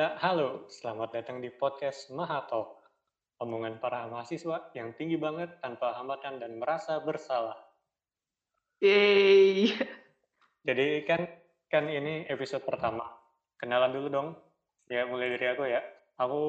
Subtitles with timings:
[0.00, 0.64] Ya, halo.
[0.72, 2.88] Selamat datang di podcast Mahatalk.
[3.36, 7.60] Omongan para mahasiswa yang tinggi banget tanpa hambatan dan merasa bersalah.
[8.80, 9.76] Yeay.
[10.64, 11.28] Jadi kan
[11.68, 13.12] kan ini episode pertama.
[13.60, 14.28] Kenalan dulu dong.
[14.88, 15.84] Ya, mulai dari aku ya.
[16.16, 16.40] Aku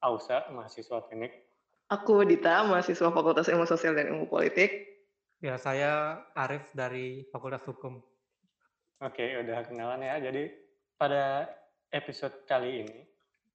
[0.00, 1.44] Ausa, mahasiswa teknik.
[1.92, 5.04] Aku Dita, mahasiswa Fakultas Ilmu Sosial dan Ilmu Politik.
[5.44, 8.00] Ya, saya Arif dari Fakultas Hukum.
[9.04, 10.24] Oke, udah kenalan ya.
[10.24, 10.56] Jadi
[10.96, 11.52] pada
[11.92, 12.98] episode kali ini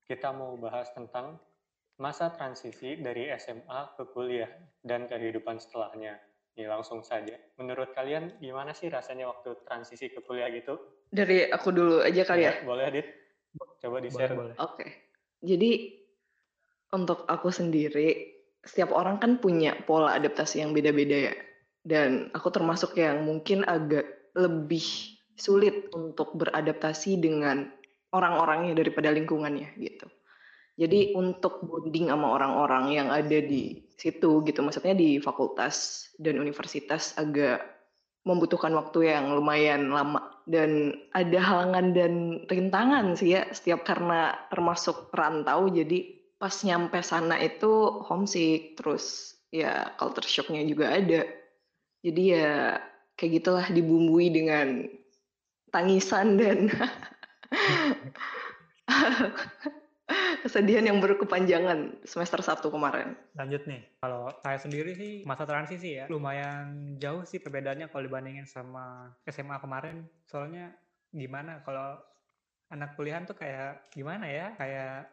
[0.04, 1.40] kita mau bahas tentang
[2.02, 4.50] masa transisi dari SMA ke kuliah
[4.82, 6.18] dan kehidupan setelahnya.
[6.54, 7.34] Ini langsung saja.
[7.58, 10.78] Menurut kalian gimana sih rasanya waktu transisi ke kuliah gitu?
[11.09, 12.54] Dari aku dulu aja kali ya.
[12.62, 13.08] Boleh, Adit?
[13.82, 14.34] Coba di-share.
[14.62, 14.86] Oke.
[15.42, 15.98] Jadi
[16.94, 21.36] untuk aku sendiri, setiap orang kan punya pola adaptasi yang beda-beda ya.
[21.81, 24.06] Dan aku termasuk yang mungkin agak
[24.38, 24.86] lebih
[25.34, 27.70] sulit untuk beradaptasi dengan
[28.14, 30.08] orang-orangnya daripada lingkungannya gitu.
[30.73, 37.14] Jadi untuk bonding sama orang-orang yang ada di situ gitu, maksudnya di fakultas dan universitas
[37.17, 37.61] agak
[38.25, 45.11] membutuhkan waktu yang lumayan lama dan ada halangan dan rintangan sih ya setiap karena termasuk
[45.11, 51.28] rantau jadi pas nyampe sana itu homesick terus ya culture shocknya juga ada
[52.03, 52.52] jadi ya
[53.16, 54.88] kayak gitulah dibumbui dengan
[55.72, 56.67] tangisan dan
[60.44, 63.16] kesedihan yang berkepanjangan semester 1 kemarin.
[63.40, 68.44] Lanjut nih, kalau saya sendiri sih masa transisi ya lumayan jauh sih perbedaannya kalau dibandingin
[68.44, 70.04] sama SMA kemarin.
[70.28, 70.76] Soalnya
[71.16, 71.96] gimana kalau
[72.68, 75.08] anak kuliahan tuh kayak gimana ya, kayak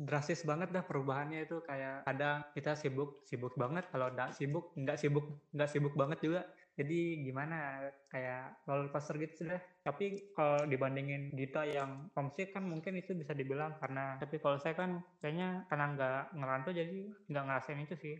[0.00, 4.96] drastis banget dah perubahannya itu kayak kadang kita sibuk sibuk banget kalau nggak sibuk nggak
[4.96, 6.40] sibuk nggak sibuk banget juga
[6.74, 12.96] jadi gimana kayak roller coaster gitu sudah tapi kalau dibandingin Dita yang homesick kan mungkin
[12.96, 16.98] itu bisa dibilang karena tapi kalau saya kan kayaknya karena nggak ngerantau jadi
[17.28, 18.16] nggak ngerasain itu sih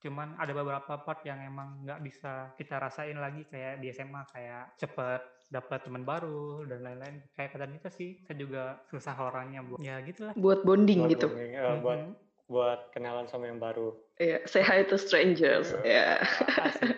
[0.00, 4.76] cuman ada beberapa part yang emang nggak bisa kita rasain lagi kayak di SMA kayak
[4.76, 9.80] cepet dapat teman baru dan lain-lain kayak kata Dita sih saya juga susah orangnya buat
[9.80, 11.26] ya gitulah Buat bonding Buat gitu.
[11.32, 12.12] bonding, eh, buat Mhm.
[12.44, 13.96] buat kenalan sama yang baru.
[14.20, 15.72] Iya, say hi to strangers.
[15.80, 16.20] Ya.
[16.60, 16.92] Asik.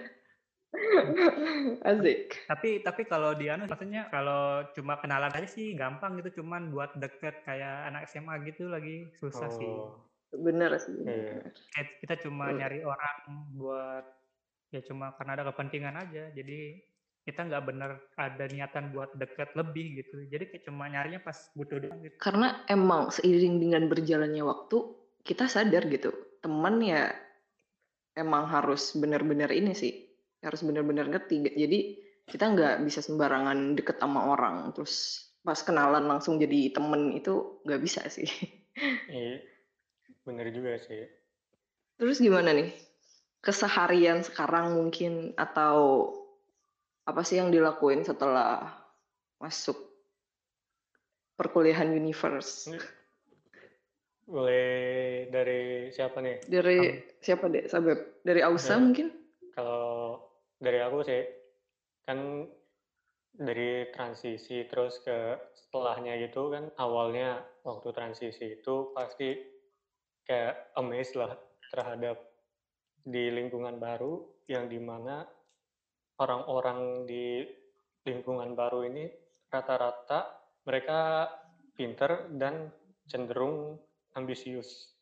[1.88, 2.46] Asik.
[2.46, 6.94] tapi tapi kalau di anu maksudnya kalau cuma kenalan aja sih gampang gitu cuman buat
[6.96, 10.02] deket kayak anak SMA gitu lagi susah sih Oh,
[10.42, 10.92] Bener sih.
[11.00, 11.48] Iya.
[11.72, 12.58] kayak kita cuma Hmm.
[12.58, 13.16] nyari orang
[13.54, 14.04] buat
[14.70, 16.82] ya cuma karena ada kepentingan aja jadi
[17.22, 21.78] kita nggak bener ada niatan buat deket lebih gitu jadi kayak cuma nyarinya pas butuh
[21.78, 24.78] doang gitu Karena emang seiring dengan berjalannya waktu,
[25.22, 27.10] kita sadar gitu, teman ya
[28.14, 30.05] emang harus benar-benar ini sih,
[30.44, 31.44] harus benar-benar ngerti.
[31.54, 31.78] Jadi
[32.26, 37.80] kita nggak bisa sembarangan deket sama orang, terus pas kenalan langsung jadi temen itu nggak
[37.82, 38.26] bisa sih.
[39.08, 39.40] Iya,
[40.28, 41.08] bener juga sih.
[41.96, 42.68] Terus gimana nih?
[43.40, 46.12] Keseharian sekarang mungkin atau
[47.08, 48.68] apa sih yang dilakuin setelah
[49.40, 49.80] masuk
[51.40, 52.68] perkuliahan universe?
[54.28, 56.44] Boleh dari siapa nih?
[56.44, 56.78] Dari
[57.24, 58.26] siapa deh, Sabep?
[58.26, 59.06] Dari Ausa Dari- mungkin?
[59.56, 59.95] Kalau
[60.56, 61.22] dari aku sih,
[62.06, 62.48] kan
[63.36, 69.36] dari transisi terus ke setelahnya gitu kan, awalnya waktu transisi itu pasti
[70.24, 71.36] kayak amazed lah
[71.70, 72.16] terhadap
[73.06, 75.22] di lingkungan baru yang di mana
[76.18, 77.44] orang-orang di
[78.06, 79.04] lingkungan baru ini
[79.50, 80.32] rata-rata
[80.66, 81.30] mereka
[81.76, 82.72] pinter dan
[83.06, 83.78] cenderung
[84.16, 84.96] ambisius.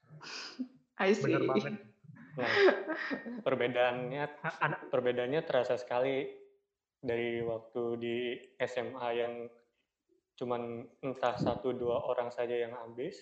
[1.00, 1.25] I see.
[1.31, 1.94] bener banget
[2.34, 2.55] Nah,
[3.43, 4.25] perbedaannya
[4.67, 6.27] anak perbedaannya terasa sekali
[7.05, 8.17] dari waktu di
[8.65, 9.34] SMA yang
[10.34, 13.19] cuman entah satu dua orang saja yang ambis.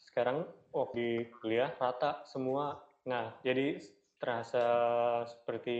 [0.00, 2.80] Sekarang oh di kuliah rata semua.
[3.04, 3.76] Nah, jadi
[4.20, 4.64] terasa
[5.24, 5.78] seperti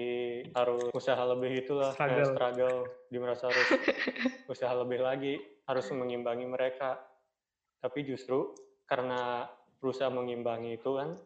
[0.57, 2.29] harus usaha lebih itulah Struggle.
[2.33, 2.79] struggle,
[3.13, 3.69] di merasa harus
[4.53, 5.35] usaha lebih lagi,
[5.69, 7.01] harus mengimbangi mereka.
[7.81, 8.53] Tapi justru
[8.89, 9.49] karena
[9.81, 11.17] berusaha mengimbangi itu kan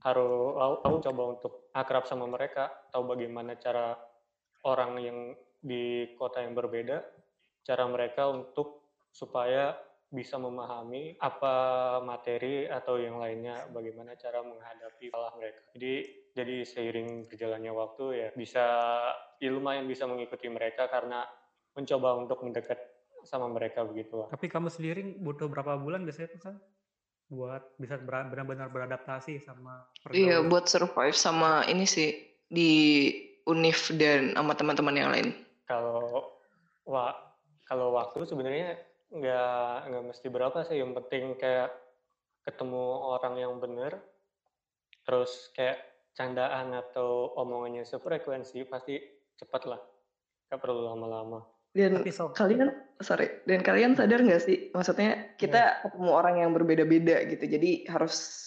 [0.00, 3.96] harus aku, coba untuk akrab sama mereka, tahu bagaimana cara
[4.64, 5.18] orang yang
[5.60, 7.04] di kota yang berbeda,
[7.64, 8.80] cara mereka untuk
[9.12, 9.76] supaya
[10.10, 11.54] bisa memahami apa
[12.02, 15.60] materi atau yang lainnya, bagaimana cara menghadapi salah mereka.
[15.76, 18.64] Jadi jadi seiring berjalannya waktu ya bisa
[19.42, 21.26] ya lumayan bisa mengikuti mereka karena
[21.74, 22.78] mencoba untuk mendekat
[23.26, 26.56] sama mereka begitu tapi kamu sendiri butuh berapa bulan biasanya kan
[27.30, 32.10] buat bisa benar-benar beradaptasi sama Iya, pergaulan buat survive sama ini sih
[32.50, 32.70] di
[33.46, 35.28] Unif dan sama teman-teman yang lain.
[35.70, 36.34] Kalau
[36.82, 37.14] wa
[37.70, 38.74] kalau waktu sebenarnya
[39.14, 41.70] nggak nggak mesti berapa sih yang penting kayak
[42.46, 42.82] ketemu
[43.14, 43.98] orang yang bener
[45.06, 45.82] terus kayak
[46.14, 48.98] candaan atau omongannya sefrekuensi pasti
[49.38, 49.80] cepet lah
[50.50, 54.74] nggak perlu lama-lama Dan so, kalian, sorry, dan kalian sadar nggak sih?
[54.74, 58.46] Maksudnya kita ketemu orang yang berbeda-beda gitu, jadi harus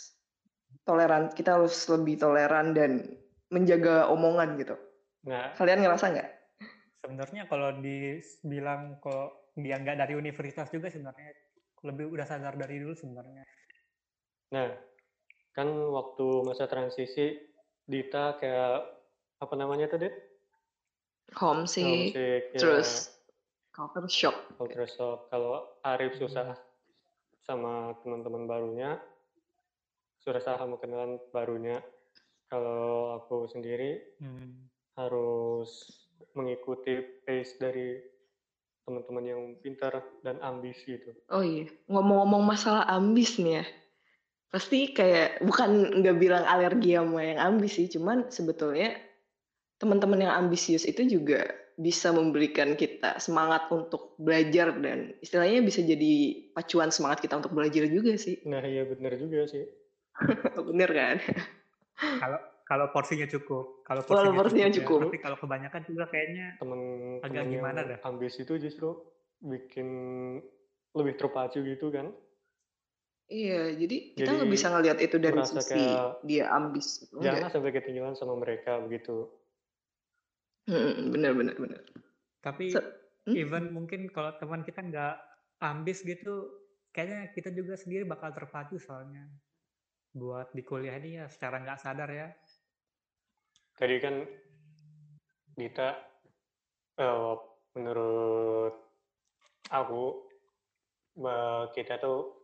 [0.83, 1.31] toleran.
[1.31, 3.07] Kita harus lebih toleran dan
[3.47, 4.75] menjaga omongan gitu.
[5.23, 6.29] nah Kalian ngerasa nggak?
[7.03, 9.27] sebenarnya kalau dibilang kalau
[9.59, 11.35] dia nggak dari universitas juga sebenarnya
[11.83, 13.43] lebih udah sadar dari dulu sebenarnya.
[14.55, 14.71] nah
[15.51, 17.35] kan waktu masa transisi
[17.83, 18.87] Dita kayak
[19.43, 20.07] apa namanya tadi
[21.31, 22.89] Homesick, homesick ya terus
[23.71, 24.37] culture shock.
[24.59, 26.53] culture shock kalau Arif susah
[27.41, 28.99] sama teman-teman barunya
[30.19, 31.83] susah sama kenalan barunya
[32.47, 34.69] kalau aku sendiri Hmm.
[34.95, 35.89] harus
[36.31, 36.95] mengikuti
[37.25, 37.97] pace dari
[38.83, 41.11] teman-teman yang pintar dan ambis gitu.
[41.31, 43.65] Oh iya, ngomong-ngomong masalah ambis nih ya.
[44.47, 48.95] Pasti kayak bukan nggak bilang alergi sama yang ambis sih, cuman sebetulnya
[49.77, 56.13] teman-teman yang ambisius itu juga bisa memberikan kita semangat untuk belajar dan istilahnya bisa jadi
[56.53, 58.37] pacuan semangat kita untuk belajar juga sih.
[58.45, 59.65] Nah iya bener juga sih.
[60.69, 61.17] Bener kan?
[62.21, 64.75] Kalau kalau porsinya cukup, kalau Kalau porsinya, porsinya ya.
[64.81, 64.99] cukup.
[65.09, 67.97] Tapi kalau kebanyakan juga kayaknya Temen-temen Agak yang gimana dah?
[68.05, 68.93] ambis itu justru
[69.41, 69.87] bikin
[70.93, 72.13] lebih terpacu gitu kan.
[73.33, 76.87] Iya, jadi kita nggak bisa ngelihat itu dari sisi kayak dia ambis.
[77.01, 77.17] gitu.
[77.17, 77.33] Enggak.
[77.41, 79.25] Jangan sampai ketinggalan sama mereka begitu.
[80.63, 81.81] Hmm, bener bener bener.
[82.39, 82.95] tapi Se-
[83.27, 83.35] hmm?
[83.35, 85.15] even mungkin kalau teman kita nggak
[85.63, 86.51] ambis gitu,
[86.91, 89.27] kayaknya kita juga sendiri bakal terpacu soalnya
[90.15, 92.27] buat di kuliah ini ya secara nggak sadar ya.
[93.79, 94.15] Tadi kan
[95.57, 95.89] Dita
[96.99, 97.35] eh,
[97.75, 98.73] menurut
[99.71, 100.03] aku
[101.17, 102.37] bah- kita tuh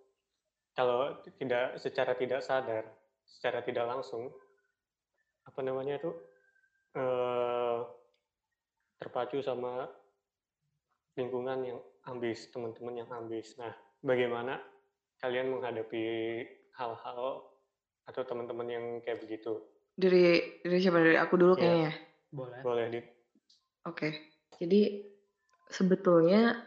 [0.74, 2.84] kalau tidak secara tidak sadar,
[3.28, 4.32] secara tidak langsung
[5.44, 6.16] apa namanya tuh
[6.96, 7.99] eh,
[9.00, 9.88] terpacu sama
[11.16, 13.56] lingkungan yang ambis, teman-teman yang ambis.
[13.56, 13.72] Nah,
[14.04, 14.60] bagaimana
[15.24, 16.04] kalian menghadapi
[16.76, 17.44] hal-hal
[18.08, 19.60] atau teman-teman yang kayak begitu?
[20.00, 21.62] Dari dari siapa dari aku dulu Iya.
[21.64, 21.92] kayaknya.
[22.30, 22.60] Boleh.
[22.62, 23.00] Boleh di
[23.88, 25.02] Oke, jadi
[25.72, 26.62] sebetulnya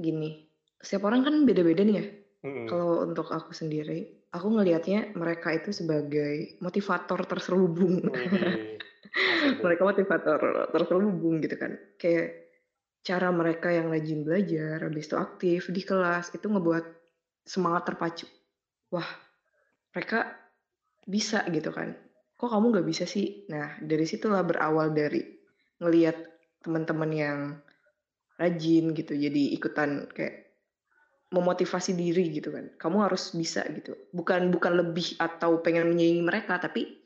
[0.00, 0.48] gini,
[0.80, 2.04] setiap orang kan beda-beda nih ya.
[2.44, 2.66] Mm-mm.
[2.66, 8.00] Kalau untuk aku sendiri, aku ngelihatnya mereka itu sebagai motivator terselubung.
[8.00, 8.80] Tuh.
[9.64, 10.40] Mereka motivator
[10.72, 11.76] terselubung gitu kan.
[12.00, 12.44] Kayak
[13.04, 16.84] cara mereka yang rajin belajar, habis itu aktif di kelas, itu ngebuat
[17.44, 18.26] semangat terpacu.
[18.88, 19.06] Wah,
[19.92, 20.32] mereka
[21.04, 21.92] bisa gitu kan.
[22.40, 23.44] Kok kamu nggak bisa sih?
[23.52, 25.20] Nah, dari situlah berawal dari
[25.84, 26.16] ngelihat
[26.64, 27.38] teman-teman yang
[28.40, 30.56] rajin gitu, jadi ikutan kayak
[31.28, 32.72] memotivasi diri gitu kan.
[32.80, 33.94] Kamu harus bisa gitu.
[34.16, 37.03] Bukan bukan lebih atau pengen menyaingi mereka, tapi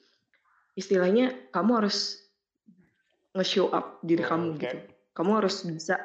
[0.79, 2.23] istilahnya kamu harus
[3.35, 4.61] nge-show up diri Oh, kamu oke.
[4.63, 4.79] gitu.
[5.19, 5.99] Kamu harus bisa,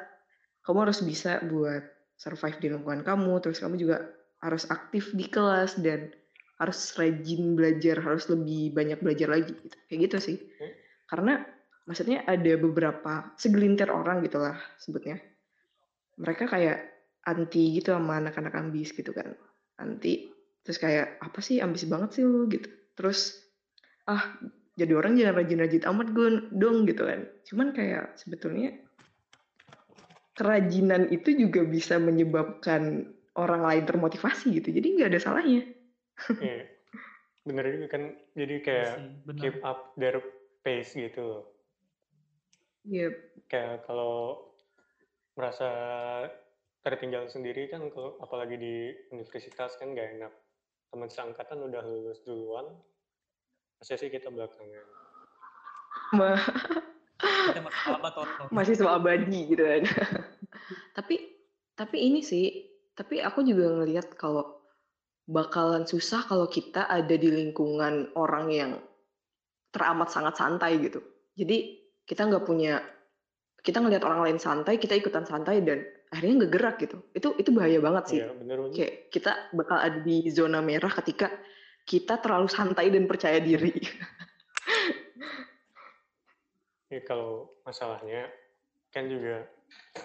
[0.66, 1.82] kamu harus bisa buat
[2.18, 4.10] survive di lingkungan kamu, terus kamu juga
[4.42, 6.10] harus aktif di kelas dan
[6.58, 9.76] harus rajin belajar, harus lebih banyak belajar lagi gitu.
[9.90, 10.36] Kayak gitu sih.
[10.58, 10.72] Hmm.
[11.06, 11.32] Karena
[11.86, 15.22] maksudnya ada beberapa segelintir orang gitulah sebutnya.
[16.18, 16.78] Mereka kayak
[17.26, 19.34] anti gitu sama anak-anak ambis gitu kan.
[19.78, 20.30] Anti
[20.64, 22.70] terus kayak apa sih ambis banget sih lu gitu.
[22.94, 23.36] Terus
[24.06, 24.36] ah
[24.74, 26.28] jadi orang jangan rajin-rajin amat gue
[26.58, 27.20] dong gitu kan.
[27.46, 28.74] Cuman kayak sebetulnya
[30.34, 34.74] kerajinan itu juga bisa menyebabkan orang lain termotivasi gitu.
[34.74, 35.62] Jadi nggak ada salahnya.
[36.42, 36.66] Iya.
[37.44, 38.02] Bener juga kan,
[38.32, 39.40] jadi kayak Iya sih, benar.
[39.44, 40.16] keep up their
[40.64, 41.44] pace gitu loh.
[42.88, 43.12] Iya,
[43.52, 44.48] Kayak kalau
[45.36, 45.68] merasa
[46.80, 48.74] tertinggal sendiri kan, kalau apalagi di
[49.12, 50.32] universitas kan nggak enak.
[50.88, 52.64] Teman seangkatan udah lulus duluan,
[53.84, 54.86] masa sih kita belakangan.
[56.16, 56.40] ma-
[58.48, 59.84] masih mahasiswa abadi gitu kan.
[60.96, 61.20] tapi
[61.76, 62.64] tapi ini sih,
[62.96, 64.64] tapi aku juga ngelihat kalau
[65.28, 68.72] bakalan susah kalau kita ada di lingkungan orang yang
[69.68, 71.04] teramat sangat santai gitu.
[71.36, 71.76] Jadi
[72.08, 72.80] kita nggak punya,
[73.60, 77.04] kita ngelihat orang lain santai, kita ikutan santai dan akhirnya nggak gerak gitu.
[77.12, 78.20] Itu itu bahaya banget sih.
[78.24, 78.72] Iya, bener bener.
[78.72, 81.28] Kayak kita bakal ada di zona merah ketika
[81.84, 83.72] kita terlalu santai dan percaya diri.
[86.92, 88.30] Ya, kalau masalahnya
[88.94, 89.48] kan juga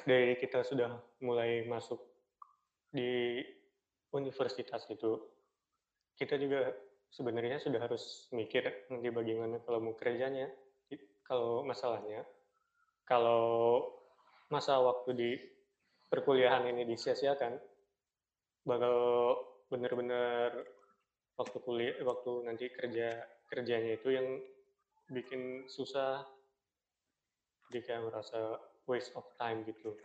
[0.09, 2.01] dari kita sudah mulai masuk
[2.89, 3.43] di
[4.09, 5.21] universitas itu,
[6.17, 6.73] kita juga
[7.13, 10.49] sebenarnya sudah harus mikir nanti bagaimana kalau mau kerjanya.
[11.29, 12.25] Kalau masalahnya,
[13.05, 13.85] kalau
[14.49, 15.29] masa waktu di
[16.09, 17.53] perkuliahan ini disia-siakan
[18.65, 18.97] bakal
[19.69, 20.65] bener-bener
[21.39, 24.27] waktu kuliah waktu nanti kerja kerjanya itu yang
[25.07, 26.27] bikin susah.
[27.71, 29.95] Jadi kayak merasa waste of time gitu.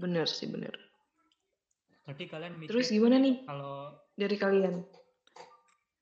[0.00, 0.72] Bener sih, bener.
[2.06, 3.44] Berarti kalian mikir Terus gimana nih?
[3.44, 4.80] kalau dari kalian?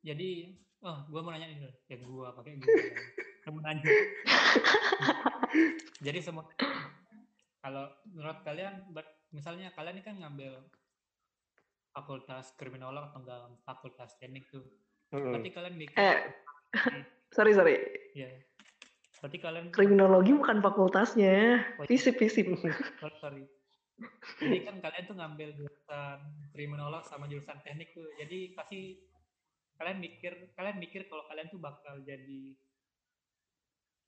[0.06, 0.54] jadi
[0.86, 2.74] oh gue mau nanya ini ya gue pakai gue
[3.42, 3.82] kamu nanya.
[6.06, 6.46] Jadi semua
[7.58, 8.86] kalau menurut kalian
[9.34, 10.62] misalnya kalian ini kan ngambil
[11.96, 14.68] fakultas kriminolog atau enggak fakultas teknik tuh
[15.16, 15.32] Mm-mm.
[15.32, 16.18] berarti kalian mikir Eh,
[17.36, 17.80] sorry, sorry.
[18.12, 18.28] ya
[19.16, 21.64] berarti kalian Kriminologi bukan fakultasnya.
[21.80, 21.96] Oh, iya.
[23.00, 23.42] Sorry, sorry.
[24.36, 26.18] Jadi kan kalian tuh ngambil jurusan
[26.52, 28.04] kriminolog sama jurusan teknik tuh.
[28.20, 29.00] Jadi pasti
[29.80, 32.52] kalian mikir kalian mikir kalau kalian tuh bakal jadi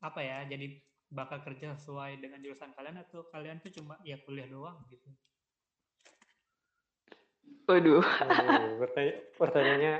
[0.05, 0.45] apa ya?
[0.45, 5.09] Jadi bakal kerja sesuai dengan jurusan kalian atau kalian tuh cuma ya kuliah doang gitu.
[7.65, 9.95] Waduh, Waduh, pertanya- pertanyaannya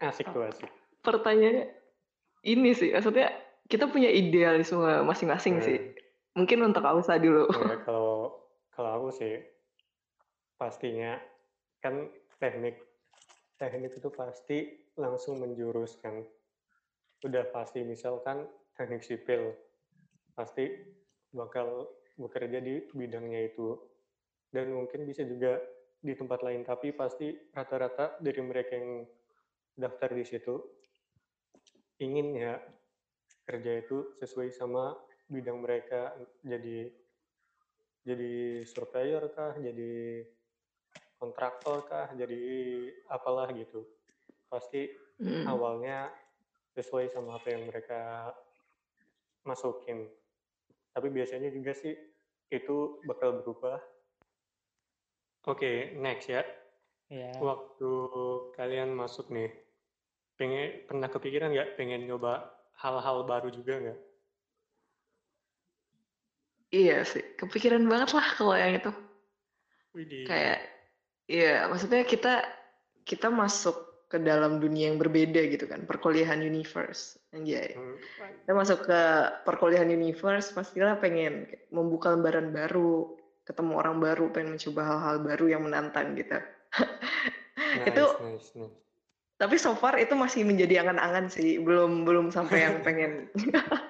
[0.00, 0.70] asik tuh asik
[1.00, 1.66] pertanyaannya
[2.42, 2.90] ini sih.
[2.90, 3.32] Maksudnya
[3.66, 5.64] kita punya idealisme masing-masing Hmm.
[5.64, 5.78] sih.
[6.32, 7.50] Mungkin untuk Ausa dulu.
[7.50, 8.38] Ya, kalau
[8.70, 9.42] kalau aku sih
[10.54, 11.18] pastinya
[11.80, 12.78] kan teknik
[13.56, 14.58] teknik itu pasti
[14.94, 16.24] langsung menjuruskan.
[17.20, 19.52] Udah pasti misalkan teknik sipil
[20.32, 20.68] pasti
[21.30, 21.84] bakal
[22.16, 23.76] bekerja di bidangnya itu
[24.50, 25.60] dan mungkin bisa juga
[26.00, 29.04] di tempat lain tapi pasti rata-rata dari mereka yang
[29.76, 30.56] daftar di situ
[32.00, 32.56] ingin ya
[33.44, 34.96] kerja itu sesuai sama
[35.28, 36.88] bidang mereka jadi
[38.00, 40.24] jadi surveyor kah, jadi
[41.20, 42.40] kontraktor kah, jadi
[43.12, 43.84] apalah gitu.
[44.48, 44.88] Pasti
[45.20, 45.44] Hmm.
[45.44, 46.08] awalnya
[46.72, 48.32] sesuai sama apa yang mereka
[49.44, 50.08] masukin.
[50.96, 51.92] Tapi biasanya juga sih
[52.48, 53.76] itu bakal berubah.
[55.48, 56.44] Oke, next ya.
[57.10, 57.32] Ya.
[57.40, 57.90] Waktu
[58.54, 59.50] kalian masuk nih,
[60.36, 63.98] pengen pernah kepikiran nggak pengen nyoba hal-hal baru juga nggak?
[66.70, 68.92] Iya sih, kepikiran banget lah kalau yang itu.
[69.90, 70.22] Widih.
[70.22, 70.58] Kayak,
[71.26, 72.46] iya, maksudnya kita
[73.02, 77.74] kita masuk ke dalam dunia yang berbeda gitu kan, perkuliahan universe, anjay.
[77.74, 77.98] Hmm,
[78.42, 79.00] Kita masuk ke
[79.46, 85.62] perkuliahan universe, pastilah pengen membuka lembaran baru, ketemu orang baru, pengen mencoba hal-hal baru yang
[85.64, 86.34] menantang gitu.
[87.80, 88.76] nice, Itu nice, nice.
[89.36, 93.26] tapi so far itu masih menjadi angan-angan sih, belum belum sampai yang pengen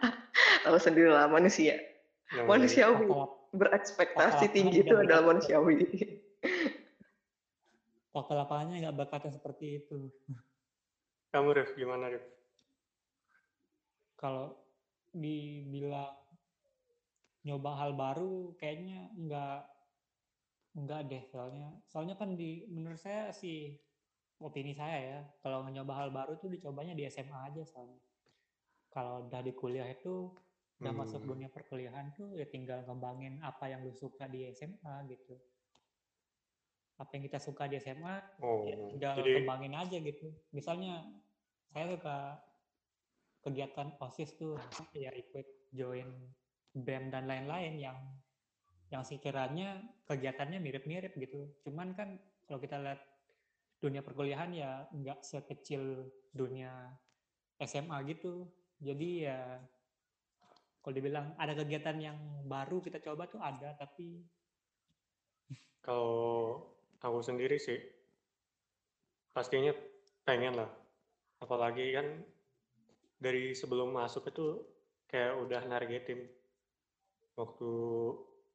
[0.64, 1.76] tahu sendiri lah manusia.
[2.30, 3.06] Namanya- Manusiawi
[3.50, 5.82] berekspektasi tinggi itu adalah manusiawi.
[8.10, 10.06] Fakta lapangannya nggak berkata seperti itu.
[11.30, 12.22] Kamu Rif, gimana Rif?
[14.14, 14.54] Kalau
[15.10, 16.14] dibilang
[17.40, 19.58] nyoba hal baru kayaknya nggak
[20.76, 21.68] nggak deh soalnya.
[21.88, 23.74] Soalnya kan di menurut saya sih
[24.40, 28.00] opini saya ya kalau nyoba hal baru tuh dicobanya di SMA aja soalnya.
[28.90, 30.34] Kalau udah di kuliah itu
[30.80, 31.36] udah masuk Hmm.
[31.36, 35.36] dunia perkuliahan tuh ya tinggal ngembangin apa yang lu suka di SMA gitu.
[36.96, 40.28] Apa yang kita suka di SMA Oh, ya tinggal jadi kembangin aja gitu.
[40.52, 41.04] Misalnya
[41.72, 42.16] saya suka
[43.40, 44.56] kegiatan osis tuh
[44.92, 46.08] ya ikut join
[46.74, 47.98] bem dan lain-lain yang
[48.90, 53.00] yang sekiranya kegiatannya mirip-mirip gitu cuman kan kalau kita lihat
[53.80, 56.90] dunia perkuliahan ya nggak sekecil dunia
[57.62, 58.50] SMA gitu
[58.82, 59.38] jadi ya
[60.80, 64.24] kalau dibilang ada kegiatan yang baru kita coba tuh ada tapi
[65.80, 66.60] kalau
[67.00, 67.80] aku sendiri sih
[69.32, 69.72] pastinya
[70.28, 70.70] pengen lah.
[71.40, 72.06] Apalagi kan
[73.16, 74.60] dari sebelum masuk itu
[75.08, 76.28] kayak udah nargetin
[77.40, 77.72] waktu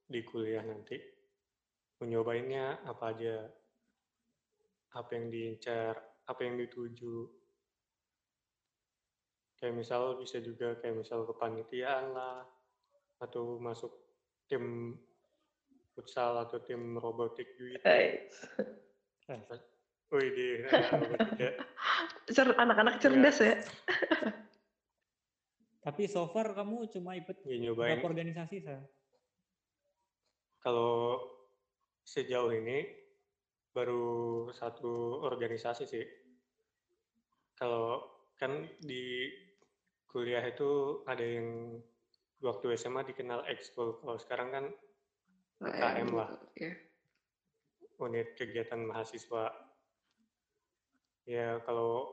[0.05, 1.01] di kuliah nanti
[1.97, 3.49] mau nyobainnya apa aja,
[4.93, 5.97] apa yang diincar,
[6.29, 7.25] apa yang dituju.
[9.57, 12.45] Kayak misal bisa juga kayak misal kepanitiaan lah,
[13.23, 13.89] atau masuk
[14.45, 14.93] tim
[15.95, 17.79] futsal atau tim robotik gitu.
[17.81, 18.35] Guys,
[20.13, 20.47] Wih di
[22.61, 23.57] anak-anak cerdas ya.
[25.85, 28.81] tapi so far kamu cuma ikut Ya, nyobain berapa organisasi saya
[30.65, 31.21] kalau
[32.01, 32.89] sejauh ini
[33.69, 36.05] baru satu organisasi sih.
[37.53, 38.01] Kalau
[38.41, 39.29] kan di
[40.09, 41.77] kuliah itu ada yang
[42.41, 44.01] waktu SMA dikenal ekskul.
[44.01, 44.65] Kalau sekarang kan
[45.61, 46.33] UKM lah.
[46.57, 46.73] Ya.
[47.95, 49.53] unit kegiatan mahasiswa.
[51.29, 52.09] Ya kalau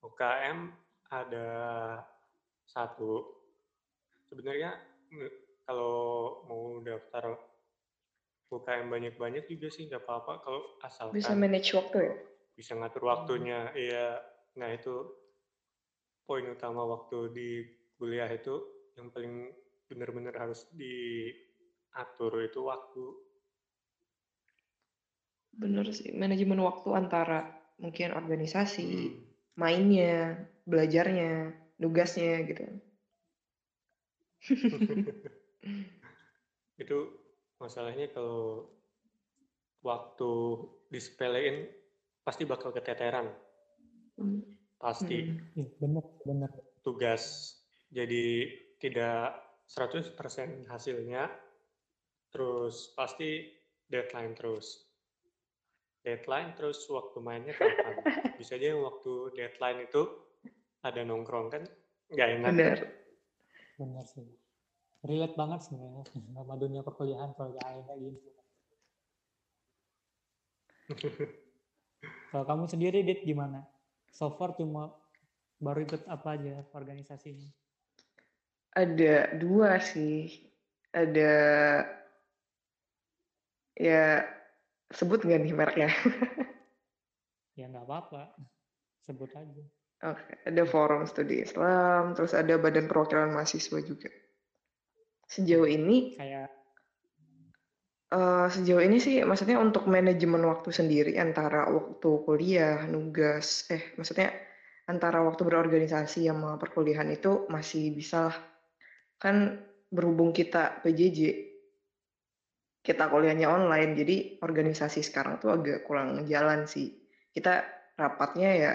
[0.00, 0.72] UKM
[1.12, 1.48] ada
[2.68, 3.24] satu.
[4.28, 4.76] Sebenarnya
[5.64, 5.96] kalau
[6.48, 7.38] mau daftar
[8.52, 12.14] UKM banyak-banyak juga sih nggak apa-apa kalau asalkan Bisa manage waktu ya?
[12.54, 13.74] bisa ngatur waktunya.
[13.74, 14.22] Iya,
[14.54, 14.94] nah itu
[16.22, 17.50] poin utama waktu di
[17.98, 18.62] kuliah itu
[18.94, 19.50] yang paling
[19.90, 23.04] benar-benar harus diatur itu waktu.
[25.54, 27.46] Bener sih, manajemen waktu antara
[27.78, 29.18] mungkin organisasi, Hmm.
[29.58, 32.64] mainnya, belajarnya, tugasnya gitu.
[36.82, 36.98] itu
[37.56, 38.68] masalahnya kalau
[39.84, 40.32] waktu
[40.92, 41.68] disepelein
[42.24, 43.28] pasti bakal keteteran.
[44.16, 44.42] Hmm.
[44.80, 45.40] Pasti Hmm.
[45.54, 46.50] Iya, bener, bener.
[46.84, 47.56] tugas
[47.88, 51.30] jadi tidak 100% hasilnya
[52.28, 53.48] terus pasti
[53.88, 54.84] deadline terus.
[56.04, 57.96] Deadline terus waktu mainnya kapan?
[58.38, 60.02] Bisa aja yang waktu deadline itu
[60.84, 61.64] ada nongkrong kan
[62.12, 62.50] nggak enak.
[62.52, 62.78] Bener.
[63.80, 64.28] Bener sih.
[65.04, 68.20] Relate banget sebenarnya sama dunia perkuliahan kalau kayak kayak gini.
[72.28, 73.64] Kalau kamu sendiri, Dit, gimana?
[74.12, 74.92] So far cuma
[75.62, 77.48] baru ikut apa aja organisasinya?
[78.74, 80.28] Ada dua sih.
[80.92, 81.32] Ada
[83.78, 84.26] ya
[84.92, 85.90] sebut nggak nih mereknya?
[87.54, 88.34] Ya nggak apa-apa,
[89.06, 89.62] sebut aja.
[90.04, 94.12] Oke, ada Forum Studi Islam, terus ada Badan Perwakilan Mahasiswa juga.
[95.24, 96.52] Sejauh ini, Kayak
[98.12, 104.28] eh, sejauh ini sih, maksudnya untuk manajemen waktu sendiri antara waktu kuliah, nugas, eh, maksudnya
[104.84, 108.36] antara waktu berorganisasi sama perkuliahan itu masih bisa lah.
[109.16, 111.20] Kan berhubung kita PJJ,
[112.84, 116.92] kita kuliahnya online, jadi organisasi sekarang tuh agak kurang jalan sih.
[117.32, 117.64] Kita
[117.96, 118.72] rapatnya ya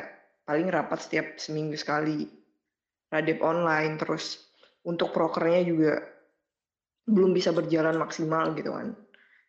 [0.50, 2.25] paling rapat setiap seminggu sekali.
[3.13, 4.50] Radep online, terus
[4.82, 5.94] untuk prokernya juga
[7.06, 8.98] belum bisa berjalan maksimal gitu kan.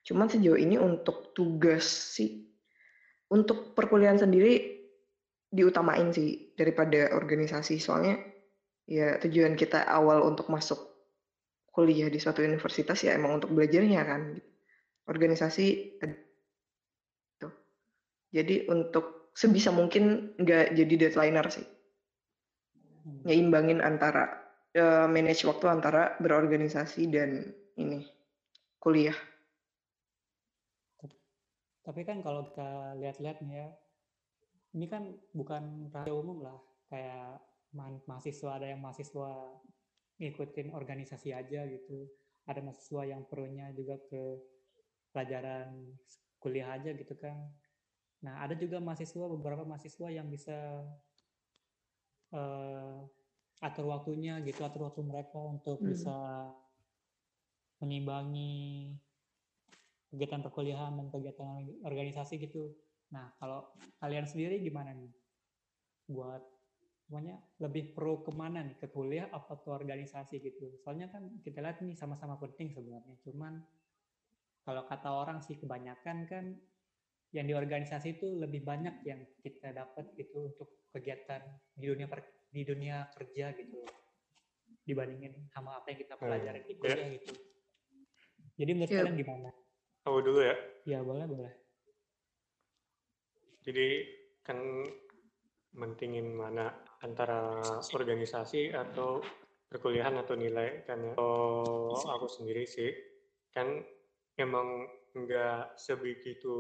[0.04, 2.48] Cuman sejauh ini untuk tugas sih,
[3.33, 4.81] untuk perkuliahan sendiri
[5.48, 7.81] diutamain sih daripada organisasi.
[7.81, 8.16] Soalnya
[8.88, 10.81] ya tujuan kita awal untuk masuk
[11.68, 14.40] kuliah di suatu universitas ya emang untuk belajarnya kan.
[15.05, 17.48] Organisasi gitu.
[18.33, 20.05] Jadi untuk sebisa mungkin
[20.42, 21.66] nggak jadi deadlineer sih.
[23.05, 24.24] hmm, Nyeimbangin antara
[24.83, 27.31] eh, manage waktu antara berorganisasi dan
[27.83, 27.98] ini
[28.83, 29.16] kuliah.
[31.87, 32.68] Tapi kan kalau kita
[33.00, 33.66] lihat-lihat nih ya,
[34.76, 35.03] ini kan
[35.35, 36.59] bukan rahasia umum lah.
[36.90, 37.42] Kayak
[37.74, 39.31] ma- mahasiswa ada yang mahasiswa
[40.20, 42.07] ngikutin organisasi aja gitu.
[42.50, 44.22] Ada mahasiswa yang perlunya juga ke
[45.12, 45.68] pelajaran
[46.42, 47.37] kuliah aja gitu kan.
[48.20, 50.56] Nah, ada juga mahasiswa, beberapa mahasiswa yang bisa
[52.30, 52.98] eh,
[53.61, 55.88] atur waktunya gitu, atur waktu mereka untuk Hmm.
[55.92, 56.16] bisa
[57.80, 58.92] menimbangi
[60.12, 62.76] kegiatan perkuliahan dan kegiatan organisasi gitu.
[63.14, 65.11] Nah, kalau kalian sendiri gimana nih?
[66.11, 66.42] Buat
[67.06, 68.76] semuanya lebih pro ke mana nih?
[68.76, 70.76] Ke kuliah apa ke organisasi gitu?
[70.83, 73.16] Soalnya kan kita lihat nih sama-sama penting sebenarnya.
[73.24, 73.62] Cuman
[74.66, 76.44] kalau kata orang sih kebanyakan kan
[77.31, 81.38] yang di organisasi itu lebih banyak yang kita dapat gitu untuk kegiatan
[81.79, 83.87] di dunia per- di dunia kerja gitu
[84.83, 86.79] dibandingin sama apa yang kita Hmm, pelajari di ya.
[86.83, 87.33] kuliah gitu.
[88.59, 88.99] Jadi menurut Ya.
[89.07, 89.51] kalian gimana?
[90.05, 90.57] Aku dulu ya.
[90.88, 91.53] Ya boleh boleh.
[93.62, 93.88] Jadi
[94.43, 94.59] kan
[95.77, 99.23] mentingin mana antara organisasi atau
[99.71, 101.14] perkuliahan atau nilai kan ya.
[101.14, 102.90] Kalau aku sendiri sih
[103.55, 103.79] kan
[104.35, 106.57] emang nggak sebegitu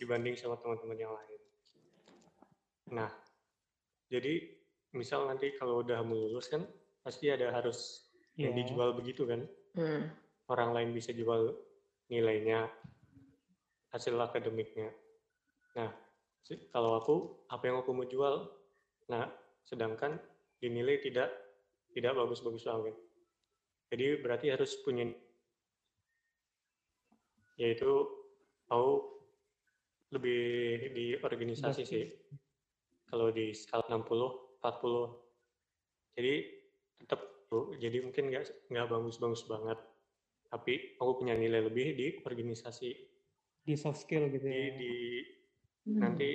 [0.00, 1.40] dibanding sama teman-teman yang lain.
[2.94, 3.10] Nah,
[4.12, 4.54] jadi
[4.94, 6.62] misal nanti kalau udah mau lulus kan
[7.02, 8.06] pasti ada harus
[8.38, 8.66] yang Ya.
[8.66, 9.46] dijual begitu kan.
[9.78, 10.10] Hmm.
[10.50, 11.56] Orang lain bisa jual
[12.12, 12.68] nilainya,
[13.94, 14.92] hasil akademiknya.
[15.78, 15.90] Nah,
[16.74, 17.14] kalau aku
[17.48, 18.52] apa yang aku mau jual,
[19.08, 19.30] nah
[19.64, 20.20] sedangkan
[20.60, 21.32] dinilai tidak
[21.96, 22.96] tidak bagus-bagus banget.
[23.88, 25.08] Jadi berarti harus punya
[27.54, 27.90] yaitu
[28.66, 29.13] aku
[30.14, 30.40] lebih
[30.94, 32.04] di organisasi Berarti- sih.
[33.04, 35.10] Kalau di skala 60 40.
[36.14, 36.34] Jadi
[36.98, 37.20] tetap
[37.76, 39.78] jadi mungkin nggak nggak bagus-bagus banget.
[40.48, 42.90] Tapi aku punya nilai lebih di organisasi
[43.60, 44.70] Di soft skill gitu di ya.
[44.72, 44.94] di
[45.84, 46.00] Hmm.
[46.00, 46.28] nanti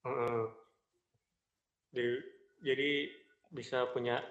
[0.00, 0.42] Heeh.
[1.90, 2.24] Di-
[2.60, 2.90] jadi
[3.50, 4.22] bisa punya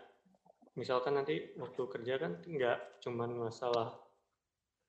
[0.74, 3.94] misalkan nanti waktu kerja kan nggak cuman masalah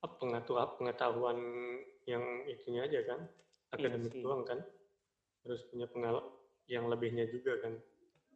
[0.00, 1.38] pengetahuan pengetahuan
[2.08, 3.20] yang itunya aja kan
[3.76, 4.24] akademik sih.
[4.24, 4.60] doang kan
[5.44, 6.16] harus punya pengal
[6.68, 7.76] yang lebihnya juga kan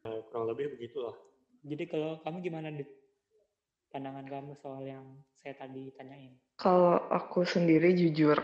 [0.04, 1.16] Nah, kurang lebih begitulah
[1.64, 2.92] Jadi kalau kamu gimana Dit?
[3.94, 5.06] pandangan kamu soal yang
[5.38, 6.34] saya tadi tanyain?
[6.58, 8.34] Kalau aku sendiri jujur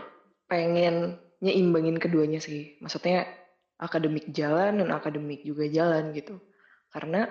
[0.47, 2.79] pengen nyeimbangin keduanya sih.
[2.79, 3.27] Maksudnya
[3.75, 6.39] akademik jalan dan akademik juga jalan gitu.
[6.87, 7.27] Karena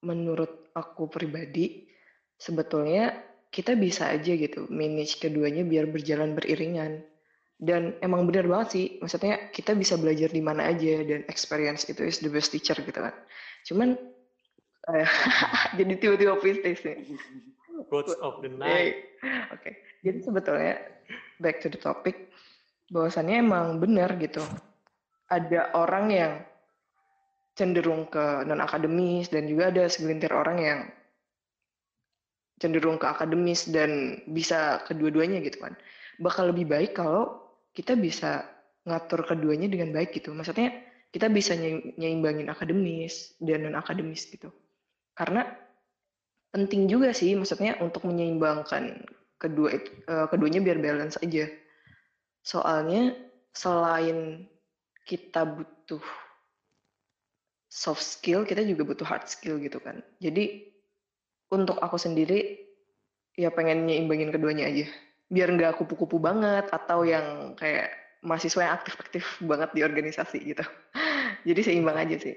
[0.00, 1.92] menurut aku pribadi
[2.40, 3.12] sebetulnya
[3.50, 7.02] kita bisa aja gitu manage keduanya biar berjalan beriringan.
[7.60, 12.08] Dan emang benar banget sih, maksudnya kita bisa belajar di mana aja dan experience itu
[12.08, 13.12] is the best teacher gitu kan.
[13.68, 14.00] Cuman
[14.88, 15.08] eh,
[15.78, 17.04] jadi tiba-tiba puitis nih.
[17.92, 18.96] Quotes of the Oke, night.
[19.52, 19.70] Oke.
[20.00, 20.80] Jadi sebetulnya
[21.36, 22.32] back to the topic,
[22.88, 24.40] bahwasannya emang benar gitu.
[25.28, 26.32] Ada orang yang
[27.60, 30.80] cenderung ke non akademis dan juga ada segelintir orang yang
[32.60, 35.72] cenderung ke akademis dan bisa kedua-duanya gitu kan.
[36.20, 37.40] Bakal lebih baik kalau
[37.72, 38.44] kita bisa
[38.84, 40.36] ngatur keduanya dengan baik gitu.
[40.36, 40.70] Maksudnya
[41.10, 41.56] kita bisa
[41.96, 44.52] nyeimbangin akademis dan non akademis gitu.
[45.16, 45.48] Karena
[46.52, 49.08] penting juga sih maksudnya untuk menyeimbangkan
[49.40, 51.48] kedua eh, keduanya biar balance aja.
[52.44, 53.16] Soalnya
[53.56, 54.46] selain
[55.08, 56.04] kita butuh
[57.70, 60.02] soft skill, kita juga butuh hard skill gitu kan.
[60.22, 60.69] Jadi
[61.50, 62.62] untuk aku sendiri
[63.34, 64.86] ya pengen nyeimbangin keduanya aja.
[65.30, 67.90] Biar nggak kupu-kupu banget atau yang kayak
[68.22, 70.64] mahasiswa yang aktif-aktif banget di organisasi gitu.
[71.48, 72.36] Jadi seimbang aja sih.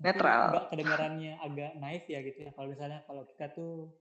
[0.00, 0.72] Netral.
[0.72, 2.50] kedengarannya agak naif ya gitu ya.
[2.56, 3.92] Kalau misalnya kalau kita tuh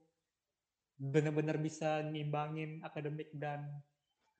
[1.00, 3.68] benar-benar bisa ngimbangin akademik dan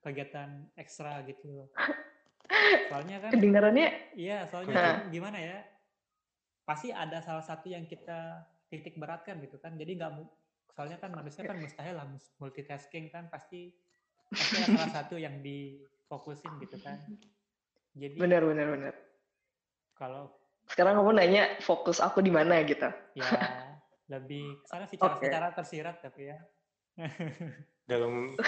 [0.00, 1.68] kegiatan ekstra gitu.
[2.88, 5.58] Soalnya kan, Kedengarannya iya soalnya kan gimana ya?
[6.66, 9.74] Pasti ada salah satu yang kita titik beratkan gitu kan.
[9.74, 10.12] Jadi nggak
[10.70, 12.06] soalnya kan manusia kan mustahil lah
[12.38, 13.74] multitasking kan pasti
[14.30, 17.02] pasti salah satu yang difokusin gitu kan.
[17.98, 18.94] Jadi benar benar benar.
[19.98, 20.30] kalau
[20.70, 22.86] Sekarang kamu nanya fokus aku di mana gitu.
[23.18, 23.26] ya
[24.06, 25.26] lebih ke sana secara Oke.
[25.26, 26.38] secara tersirat tapi ya
[27.90, 28.38] Dalam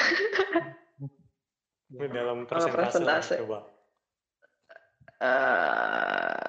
[1.90, 3.34] dalam Kalau persentase, persentase.
[3.42, 3.58] coba.
[5.18, 6.46] eh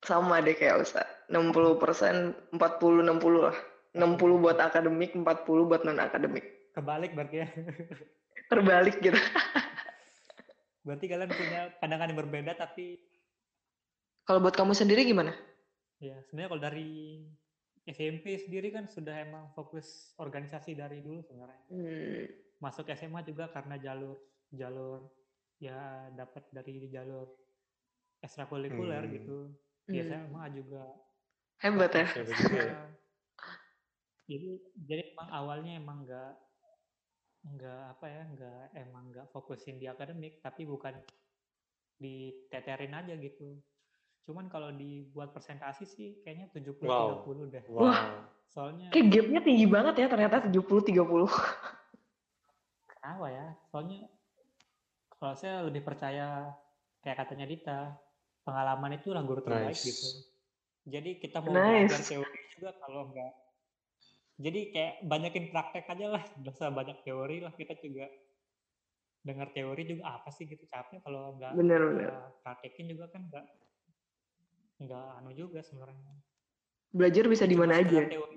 [0.00, 1.04] sama deh kayak Usa.
[1.30, 3.56] 60 persen, 40 60 lah.
[3.94, 5.24] 60 buat akademik, 40
[5.66, 6.44] buat non akademik.
[6.70, 7.48] kebalik berarti ya.
[8.46, 9.14] Terbalik gitu.
[10.80, 12.96] Berarti kalian punya pandangan yang berbeda tapi
[14.24, 15.34] Kalau buat kamu sendiri gimana?
[16.00, 17.20] ya sebenarnya kalau dari
[17.84, 21.60] SMP sendiri kan sudah emang fokus organisasi dari dulu sebenarnya.
[21.68, 22.24] Hmm,
[22.56, 24.16] Masuk SMA juga karena jalur
[24.48, 25.04] jalur
[25.60, 25.76] ya
[26.14, 27.28] dapat dari jalur
[28.20, 29.12] ekstrakurikuler Hmm.
[29.12, 29.38] gitu.
[29.90, 30.08] Ya hmm.
[30.08, 30.84] SMA juga
[31.60, 32.06] Hebat ya.
[32.16, 32.64] Juga ya?
[32.66, 32.80] Ya,
[34.30, 34.48] jadi
[34.86, 36.32] jadi emang awalnya emang nggak
[37.40, 40.92] nggak apa ya nggak emang nggak fokusin di akademik tapi bukan
[41.96, 43.58] diteterin aja gitu
[44.28, 47.24] cuman kalau dibuat presentasi sih kayaknya 70 Wow.
[47.26, 48.28] 30 deh Wow.
[48.52, 51.26] soalnya Kayak gapnya tinggi banget ya ternyata 70-30.
[52.86, 54.04] kenapa ya soalnya
[55.16, 56.52] kalau saya lebih percaya
[57.00, 57.80] kayak katanya Dita
[58.44, 59.88] pengalaman itu lah guru terbaik Nice.
[59.88, 60.08] gitu
[60.88, 61.92] jadi kita mau Nice.
[61.92, 63.32] belajar teori juga kalau enggak
[64.40, 68.08] jadi kayak banyakin praktek aja lah usah banyak teori lah kita juga
[69.20, 72.08] dengar teori juga apa sih gitu capek kalau nggak Bener, bener.
[72.40, 73.44] praktekin juga kan nggak
[74.80, 76.16] nggak anu juga sebenarnya
[76.90, 78.02] Belajar bisa di mana aja.
[78.02, 78.34] teori.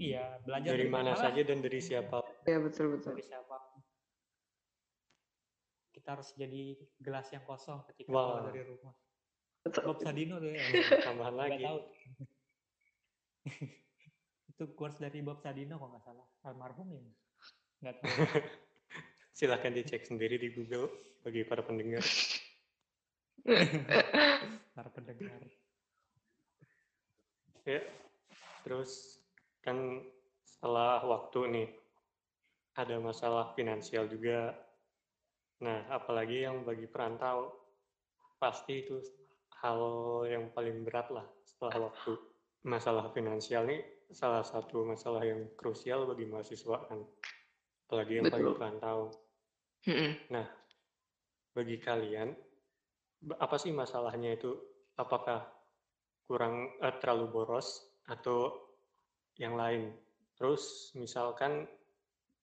[0.00, 2.22] iya belajar Dari mana malah saja dan dari siapa.
[2.46, 3.12] Ya betul betul.
[3.18, 3.56] dari siapa
[5.92, 8.22] kita harus jadi gelas yang kosong ketika Wah.
[8.40, 8.94] keluar dari rumah.
[9.72, 10.62] Bob Sadino tuh ya
[11.06, 11.64] Tambahan lagi.
[11.64, 11.78] tahu
[14.50, 17.02] itu quotes dari Bob Sadino kalau nggak salah almarhum ya
[17.84, 18.08] nggak tahu
[19.38, 20.90] Silahkan dicek sendiri di Google
[21.22, 22.02] bagi para pendengar.
[24.74, 25.38] para pendengar
[27.62, 27.84] Ya,
[28.66, 29.22] terus
[29.62, 30.02] kan
[30.42, 31.68] setelah waktu nih
[32.74, 34.56] ada masalah finansial juga.
[35.60, 37.52] Nah, apalagi yang bagi perantau
[38.40, 38.98] pasti itu
[39.62, 39.80] hal
[40.30, 42.14] yang paling berat lah setelah waktu.
[42.66, 47.00] Masalah finansial nih salah satu masalah yang krusial bagi mahasiswa kan.
[47.88, 48.58] Apalagi yang paling Betul.
[48.60, 48.98] perantau.
[49.88, 50.12] Mm-mm.
[51.56, 52.28] Bagi kalian,
[53.40, 54.52] apa sih masalahnya itu?
[54.98, 55.46] Apakah
[56.28, 58.52] kurang eh, terlalu boros atau
[59.40, 59.94] yang lain?
[60.36, 61.66] Terus misalkan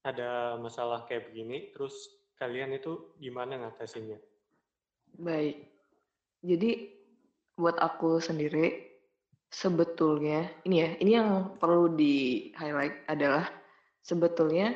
[0.06, 1.94] ada masalah kayak begini, terus
[2.38, 4.20] kalian itu gimana ngatasinnya?
[5.18, 5.72] Baik.
[6.46, 6.94] Jadi
[7.56, 8.92] buat aku sendiri
[9.52, 13.48] sebetulnya ini ya, ini yang perlu di highlight adalah
[14.04, 14.76] sebetulnya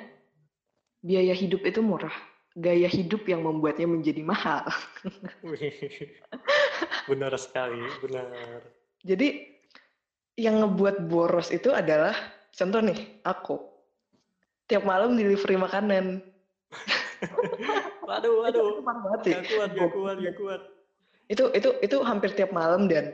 [1.03, 2.13] biaya hidup itu murah.
[2.59, 4.65] Gaya hidup yang membuatnya menjadi mahal.
[7.09, 8.27] Benar sekali, benar.
[9.05, 9.59] Jadi
[10.39, 12.15] yang ngebuat boros itu adalah
[12.55, 13.59] contoh nih aku
[14.71, 16.23] tiap malam delivery makanan
[18.07, 18.79] waduh waduh
[19.27, 20.61] gak kuat gak kuat gak kuat
[21.29, 23.13] itu itu itu hampir tiap malam dan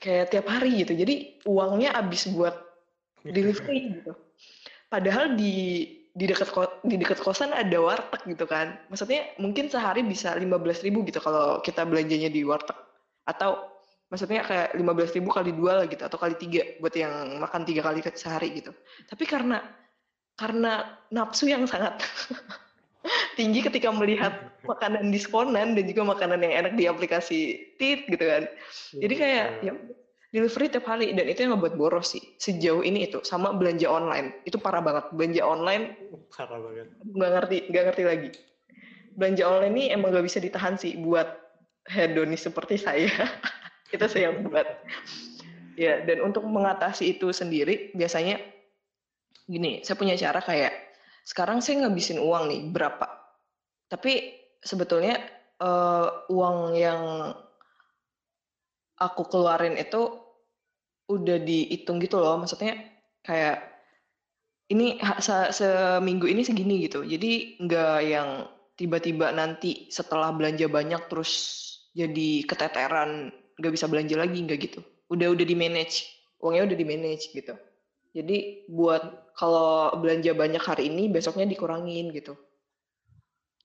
[0.00, 0.96] kayak tiap hari gitu.
[0.96, 2.56] Jadi uangnya habis buat
[3.22, 4.12] delivery gitu.
[4.88, 6.48] Padahal di di dekat
[6.88, 8.80] di dekat kosan ada warteg gitu kan.
[8.88, 12.76] Maksudnya mungkin sehari bisa 15.000 ribu gitu kalau kita belanjanya di warteg.
[13.28, 13.76] Atau
[14.08, 17.84] maksudnya kayak 15.000 ribu kali dua lah gitu atau kali tiga buat yang makan tiga
[17.84, 18.72] kali sehari gitu.
[19.04, 19.60] Tapi karena
[20.36, 22.00] karena nafsu yang sangat
[23.38, 27.40] tinggi ketika melihat makanan diskonan dan juga makanan yang enak di aplikasi
[27.78, 28.48] Tit gitu kan.
[28.96, 29.72] Jadi kayak ya
[30.34, 34.36] delivery tiap hari dan itu yang ngebuat boros sih sejauh ini itu sama belanja online.
[34.44, 35.96] Itu parah banget belanja online
[36.34, 36.86] parah banget.
[37.06, 38.30] nggak ngerti nggak ngerti lagi.
[39.16, 41.40] Belanja online ini emang gak bisa ditahan sih buat
[41.88, 43.08] hedonis seperti saya.
[43.94, 44.66] Itu saya yang buat.
[45.76, 48.40] Ya dan untuk mengatasi itu sendiri biasanya
[49.44, 50.85] gini saya punya cara kayak
[51.26, 53.10] sekarang saya ngabisin uang nih berapa?
[53.90, 54.30] Tapi
[54.62, 55.18] sebetulnya
[55.58, 57.02] uh, uang yang
[59.02, 60.06] aku keluarin itu
[61.10, 62.38] udah dihitung gitu loh.
[62.38, 62.78] Maksudnya
[63.26, 63.58] kayak
[64.70, 67.02] ini se seminggu ini segini gitu.
[67.02, 68.46] Jadi nggak yang
[68.78, 71.32] tiba-tiba nanti setelah belanja banyak terus
[71.90, 74.78] jadi keteteran nggak bisa belanja lagi nggak gitu.
[75.10, 76.06] Udah udah di manage.
[76.38, 77.58] Uangnya udah di manage gitu
[78.16, 82.32] jadi buat kalau belanja banyak hari ini besoknya dikurangin gitu.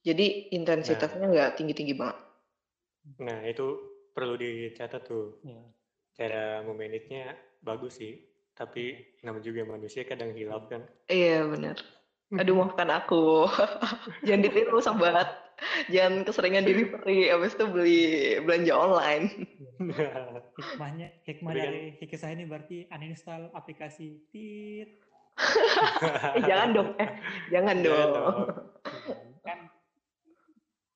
[0.04, 1.56] Jadi intensitasnya nggak nah.
[1.56, 2.18] tinggi-tinggi banget.
[3.22, 3.66] Nah itu
[4.12, 5.40] perlu dicatat tuh.
[5.42, 5.64] Ya.
[6.12, 7.32] cara memanagenya
[7.64, 8.20] bagus sih
[8.52, 10.84] tapi nama juga manusia kadang hilaf kan.
[11.08, 11.80] Iya benar
[12.40, 13.44] aduh maafkan aku.
[14.26, 15.28] Jangan ditiru sobat
[15.88, 18.00] jangan keseringan delivery abis itu beli
[18.42, 19.26] belanja online.
[20.58, 24.90] Hikmahnya hikmah dari hikmah saya ini berarti uninstall aplikasi tit.
[26.36, 26.88] Eh, jangan dong.
[27.00, 27.10] Eh
[27.48, 28.52] jangan dong.
[29.40, 29.58] kan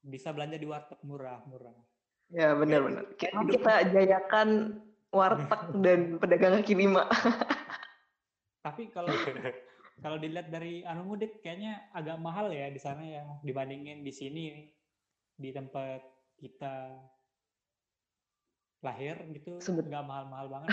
[0.05, 1.73] bisa belanja di warteg murah murah.
[2.29, 3.05] Ya benar benar.
[3.17, 4.79] Kita, kita jayakan
[5.15, 7.09] warteg dan pedagang kaki lima.
[8.61, 9.09] Tapi kalau
[9.97, 14.69] kalau dilihat dari anu mudik kayaknya agak mahal ya di sana ya dibandingin di sini
[15.37, 16.05] di tempat
[16.37, 17.01] kita
[18.85, 20.71] lahir gitu nggak mahal-mahal banget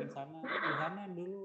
[0.00, 0.38] dibandingin sana.
[0.42, 1.42] Di sana dulu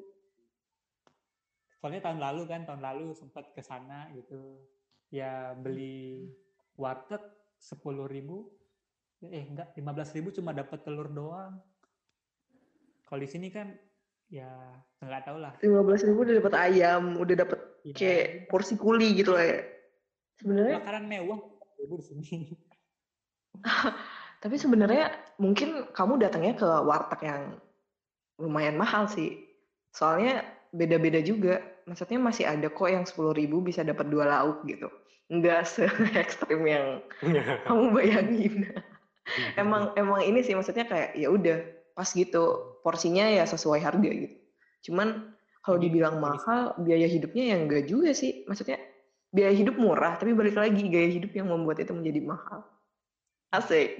[1.79, 4.63] soalnya tahun lalu kan tahun lalu sempat ke sana gitu.
[5.12, 6.32] Ya beli
[6.79, 7.21] warteg
[7.60, 8.47] sepuluh ribu
[9.27, 11.60] eh enggak lima belas ribu cuma dapat telur doang.
[13.03, 13.75] Kalau di sini kan
[14.30, 14.50] ya
[15.02, 15.54] nggak tahu lah.
[15.65, 17.94] lima belas ribu udah dapat ayam udah dapat ya.
[17.98, 19.60] kayak porsi kuli gitu lah ya.
[20.39, 21.39] Sebenarnya makanan mewah
[21.80, 22.30] di sini.
[24.44, 27.44] Tapi sebenarnya mungkin kamu datangnya ke warteg yang
[28.39, 29.44] lumayan mahal sih.
[29.92, 31.60] Soalnya beda-beda juga.
[31.89, 34.88] Maksudnya masih ada kok yang sepuluh ribu bisa dapat dua lauk gitu.
[35.28, 35.84] Nggak se
[36.22, 37.04] ekstrim yang
[37.68, 38.56] kamu bayangin.
[39.58, 41.60] Emang emang ini sih maksudnya kayak ya udah
[41.98, 44.36] pas gitu porsinya ya sesuai harga gitu.
[44.89, 48.48] Cuman kalau dibilang mahal, biaya hidupnya yang enggak juga sih.
[48.48, 48.80] Maksudnya
[49.30, 52.65] biaya hidup murah, tapi balik lagi gaya hidup yang membuat itu menjadi mahal.
[53.50, 53.98] Asik.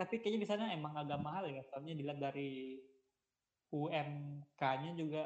[0.00, 1.62] tapi kayaknya di sana emang agak mahal ya.
[1.68, 2.80] Soalnya dilihat dari
[3.72, 5.24] UMK-nya juga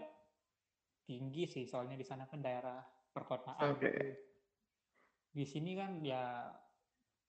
[1.06, 1.64] tinggi sih.
[1.66, 2.82] Soalnya di sana kan daerah
[3.14, 3.78] perkotaan.
[3.78, 3.90] Okay.
[3.90, 4.06] Gitu.
[5.30, 6.50] Di sini kan ya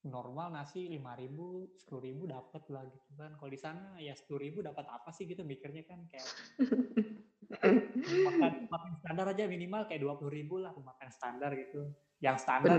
[0.02, 3.30] normal nasi lima ribu sepuluh ribu dapat lah gitu kan.
[3.38, 6.26] Kalau di sana ya sepuluh ribu dapat apa sih gitu mikirnya kan kayak
[8.26, 11.94] makan makan standar aja minimal kayak dua puluh ribu lah makan standar gitu.
[12.18, 12.78] Yang standar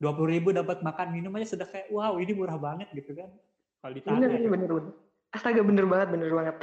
[0.00, 3.28] dua puluh ribu dapat makan minum aja sudah kayak wow ini murah banget gitu kan.
[3.84, 4.48] Kalau di sana bener, ya.
[4.48, 4.94] bener, bener.
[5.32, 6.56] astaga bener banget bener banget.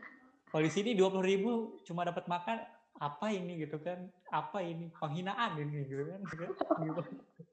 [0.50, 1.52] Kalau di sini dua puluh ribu
[1.86, 2.58] cuma dapat makan
[2.98, 4.10] apa ini gitu kan?
[4.34, 4.90] Apa ini?
[4.98, 6.20] Penghinaan ini gitu kan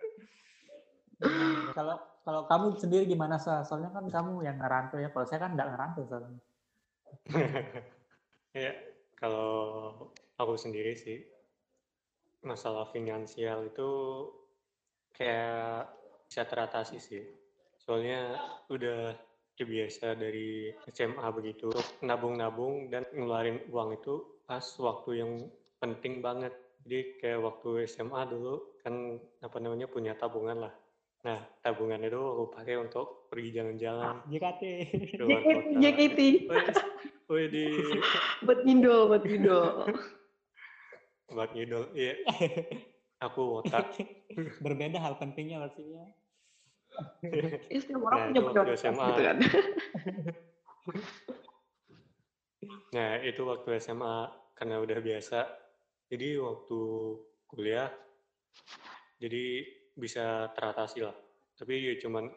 [1.76, 3.52] kalau kalau kamu sendiri gimana sih?
[3.68, 5.12] Soalnya kan kamu yang ngerantau ya.
[5.12, 6.42] Kalau saya kan nggak ngerantau soalnya.
[8.56, 8.72] ya,
[9.18, 9.52] kalau
[10.40, 11.26] aku sendiri sih
[12.46, 13.90] masalah finansial itu
[15.12, 15.92] kayak
[16.30, 17.24] bisa teratasi sih.
[17.82, 18.38] Soalnya
[18.72, 19.18] udah
[19.60, 21.68] terbiasa dari SMA begitu
[22.00, 25.32] nabung-nabung dan ngeluarin uang itu pas waktu yang
[25.84, 26.56] penting banget.
[26.88, 30.74] Jadi kayak waktu SMA dulu kan apa namanya punya tabungan lah
[31.20, 34.24] Nah, tabungan itu aku pakai untuk pergi jalan-jalan.
[34.32, 34.64] JKT.
[35.84, 36.20] JKT.
[37.30, 37.66] Wih, di...
[38.48, 39.68] buat ngidol, buat ngidol.
[41.30, 42.16] buat ngidol, iya.
[43.20, 43.94] Aku otak.
[44.64, 46.08] Berbeda hal pentingnya pastinya.
[47.22, 49.38] Iya, setiap orang nah, punya prioritas gitu kan.
[52.90, 55.46] Nah, itu waktu SMA karena udah biasa.
[56.10, 56.82] Jadi waktu
[57.46, 57.94] kuliah
[59.22, 59.62] jadi
[60.00, 61.16] bisa teratasi lah.
[61.60, 62.32] Tapi ya cuman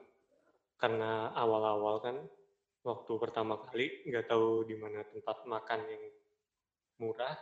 [0.76, 2.16] karena awal-awal kan
[2.82, 6.04] waktu pertama kali nggak tahu di mana tempat makan yang
[6.98, 7.38] murah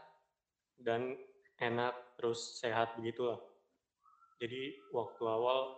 [0.77, 1.17] dan
[1.57, 3.41] enak terus sehat begitulah.
[4.41, 5.77] Jadi waktu awal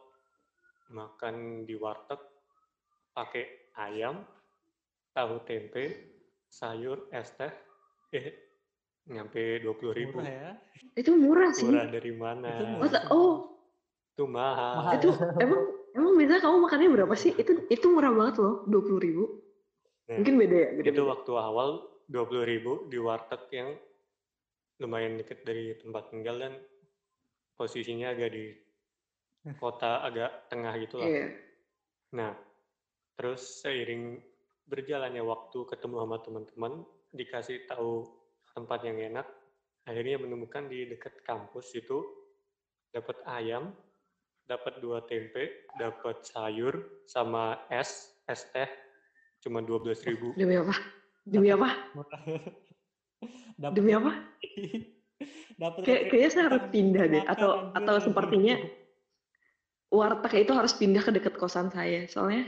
[0.90, 2.18] makan di warteg
[3.14, 4.22] pakai ayam,
[5.14, 6.14] tahu tempe,
[6.46, 7.50] sayur, es teh,
[8.14, 8.26] eh
[9.10, 10.22] nyampe dua puluh ribu.
[10.22, 10.50] Murah ya.
[10.94, 11.66] Itu murah sih.
[11.66, 12.48] Murah dari mana?
[12.54, 12.90] Itu murah.
[12.90, 13.51] ta- oh,
[14.22, 14.74] Itu mahal.
[14.78, 14.92] Mahal.
[15.02, 15.08] itu
[15.42, 15.60] emang
[15.98, 17.34] emang biasa kamu makannya berapa sih?
[17.34, 19.24] Itu itu murah banget loh, dua puluh ribu.
[20.06, 20.88] Nah, Mungkin beda ya, beda.
[20.94, 21.68] itu waktu awal
[22.06, 23.74] dua puluh ribu di warteg yang
[24.78, 26.54] lumayan deket dari tempat tinggal dan
[27.58, 28.54] posisinya agak di
[29.58, 31.10] kota agak tengah gitu lah.
[31.10, 31.26] Iya.
[32.14, 32.30] Nah,
[33.18, 34.22] terus seiring
[34.70, 36.72] berjalannya waktu ketemu sama teman-teman,
[37.10, 38.06] dikasih tahu
[38.54, 39.26] tempat yang enak,
[39.82, 42.06] akhirnya menemukan di dekat kampus itu
[42.92, 43.74] dapat ayam,
[44.52, 48.68] dapat dua tempe, dapat sayur, sama es, es teh,
[49.40, 50.36] cuma dua belas ribu.
[50.36, 50.76] Demi apa?
[51.24, 51.68] Demi apa?
[53.56, 54.12] Dapat Demi apa?
[55.62, 58.60] dapat Kayak kayaknya saya harus pindah deh, atau atau sepertinya
[59.88, 62.44] warteg itu harus pindah ke dekat kosan saya, soalnya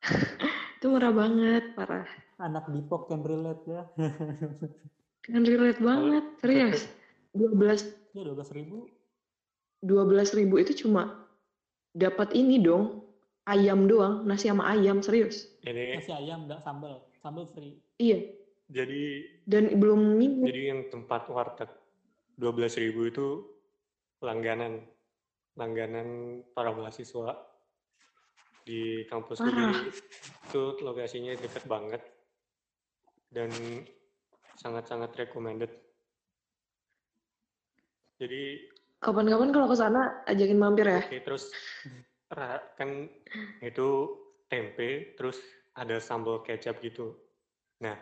[0.78, 2.06] itu murah banget, parah.
[2.40, 3.82] anak Depok yang relate ya.
[5.28, 6.88] Kan relate banget, serius.
[7.36, 8.90] 12 ya dua belas ribu.
[9.80, 11.28] 12 ribu itu cuma
[11.96, 13.04] dapat ini dong,
[13.48, 15.50] ayam doang, nasi sama ayam, serius.
[15.64, 17.80] Ini Nasi ayam enggak sambal, sambal free.
[18.00, 18.40] Iya,
[18.70, 20.46] jadi dan belum minum.
[20.46, 21.68] jadi yang tempat warteg
[22.38, 23.42] dua belas ribu itu
[24.22, 24.86] langganan
[25.58, 27.34] langganan para mahasiswa
[28.62, 29.74] di kampus Parah.
[29.74, 29.90] jadi
[30.46, 32.02] itu lokasinya dekat banget
[33.34, 33.50] dan
[34.54, 35.72] sangat-sangat recommended
[38.22, 38.69] jadi
[39.00, 41.00] Kapan-kapan kalau ke sana ajakin mampir ya.
[41.00, 41.48] oke terus
[42.76, 43.08] kan
[43.64, 43.88] itu
[44.52, 45.40] tempe terus
[45.72, 47.16] ada sambal kecap gitu
[47.80, 47.96] nah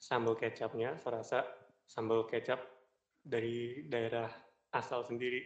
[0.00, 1.38] sambal kecapnya saya rasa
[1.84, 2.58] sambal kecap
[3.22, 4.26] dari daerah
[4.72, 5.44] asal sendiri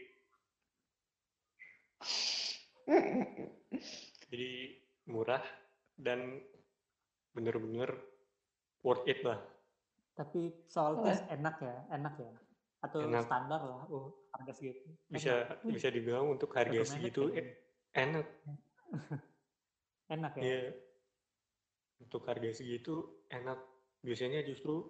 [4.30, 4.52] jadi
[5.10, 5.42] murah
[5.98, 6.40] dan
[7.34, 7.90] bener-bener
[8.86, 9.42] worth it lah
[10.16, 12.32] Tapi soal tes enak ya, enak ya.
[12.80, 13.28] Atau Enak.
[13.28, 14.84] standar lah, oh harga segitu.
[15.08, 15.58] bisa Enak.
[15.64, 17.52] Bisa dibilang untuk harga segitu kayaknya.
[17.52, 17.58] e-
[17.96, 18.26] enak
[20.12, 20.44] enak ya.
[20.44, 20.60] ya
[22.04, 23.58] untuk harga segitu enak
[24.04, 24.84] biasanya justru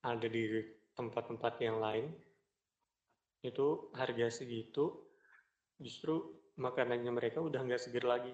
[0.00, 0.64] ada di
[0.96, 2.08] tempat-tempat yang lain
[3.44, 5.04] itu harga segitu
[5.76, 8.32] justru makanannya mereka udah nggak seger lagi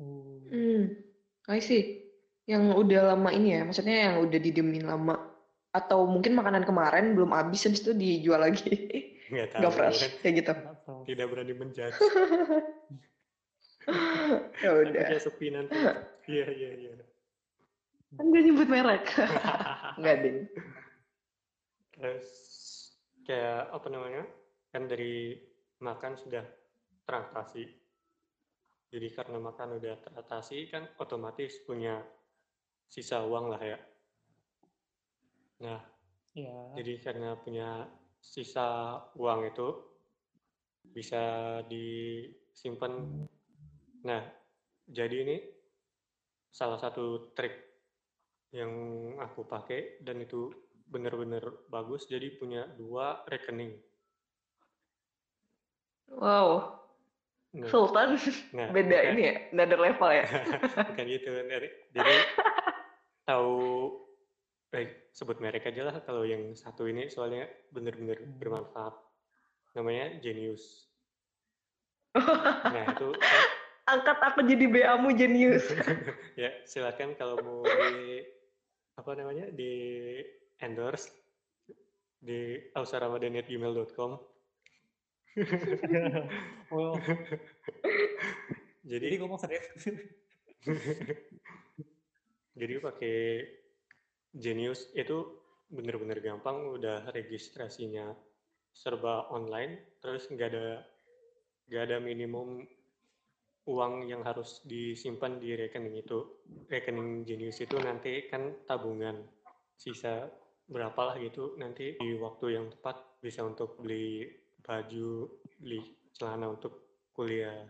[0.00, 0.40] Oh.
[0.48, 0.96] Hmm,
[1.44, 2.08] I see.
[2.48, 5.14] Yang udah lama ini ya, maksudnya yang udah didiemin lama.
[5.76, 8.64] Atau mungkin makanan kemarin belum habis, habis itu dijual lagi.
[9.30, 10.52] nggak tahu Nggak fresh, kan kayak gitu.
[11.06, 11.94] Tidak berani menjudge
[14.60, 14.92] Ya udah.
[14.92, 15.74] Takutnya sepi nanti
[16.28, 16.92] iya iya iya
[18.10, 19.06] Kan gue nyebut merek.
[19.98, 20.38] Enggak, Ding.
[21.94, 22.26] terus
[23.22, 24.24] kayak apa namanya
[24.72, 25.36] kan dari
[25.78, 26.40] makan sudah
[27.04, 27.68] teratasi
[28.88, 32.00] jadi karena makan udah teratasi kan otomatis punya
[32.88, 33.78] sisa uang lah ya
[35.60, 35.80] nah
[36.32, 36.78] Iya.
[36.80, 37.84] jadi karena punya
[38.20, 39.68] sisa uang itu
[40.92, 42.92] bisa disimpan.
[44.04, 44.22] Nah
[44.86, 45.36] jadi ini
[46.50, 47.54] salah satu trik
[48.50, 48.72] yang
[49.22, 50.52] aku pakai dan itu
[50.90, 52.06] benar-benar bagus.
[52.06, 53.78] Jadi punya dua rekening.
[56.10, 56.74] Wow,
[57.54, 58.18] nah, Sultan.
[58.50, 60.26] nah, beda bukan- ini ya, another level ya.
[60.90, 61.30] bukan gitu
[61.94, 62.14] jadi
[63.30, 63.54] tahu
[64.74, 68.94] eh, sebut merek aja lah kalau yang satu ini soalnya benar-benar bermanfaat.
[69.78, 70.86] Namanya Genius.
[72.70, 73.14] Nah itu
[73.90, 75.66] Angkat aku jadi BA-mu jenius.
[76.42, 78.22] ya silakan kalau mau di
[78.94, 79.72] apa namanya di
[80.62, 81.10] endorse
[82.20, 84.10] di ausaramadan@gmail.com
[86.74, 86.94] oh,
[88.82, 89.66] jadi jadi ngomong serius.
[92.58, 93.16] jadi pakai
[94.34, 95.38] Genius itu
[95.70, 98.10] bener-bener gampang udah registrasinya
[98.70, 100.82] serba online terus nggak ada
[101.70, 102.66] nggak ada minimum
[103.70, 109.22] uang yang harus disimpan di rekening itu rekening Genius itu nanti kan tabungan
[109.78, 110.26] sisa
[110.70, 114.26] berapa lah gitu nanti di waktu yang tepat bisa untuk beli
[114.62, 115.26] baju
[115.58, 115.82] beli
[116.14, 117.66] celana untuk kuliah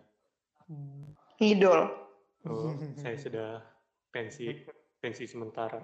[0.70, 1.18] Hmm.
[1.42, 1.82] Ngidol.
[2.46, 3.50] oh saya sudah
[4.14, 4.54] pensi
[5.02, 5.82] pensi sementara.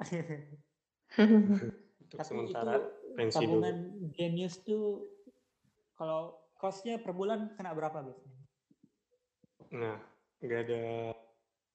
[2.06, 2.82] Untuk Tapi sementara itu
[3.16, 3.64] pensi dulu.
[3.64, 3.76] tabungan
[4.12, 5.08] genius tuh
[5.96, 8.40] kalau costnya per bulan kena berapa biasanya?
[9.74, 9.96] Nah,
[10.44, 10.84] nggak ada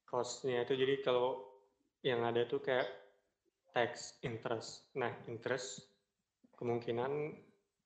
[0.07, 0.77] cost-nya itu.
[0.77, 1.43] Jadi kalau
[2.05, 2.87] yang ada tuh kayak
[3.73, 4.89] tax interest.
[4.95, 5.87] Nah, interest
[6.55, 7.35] kemungkinan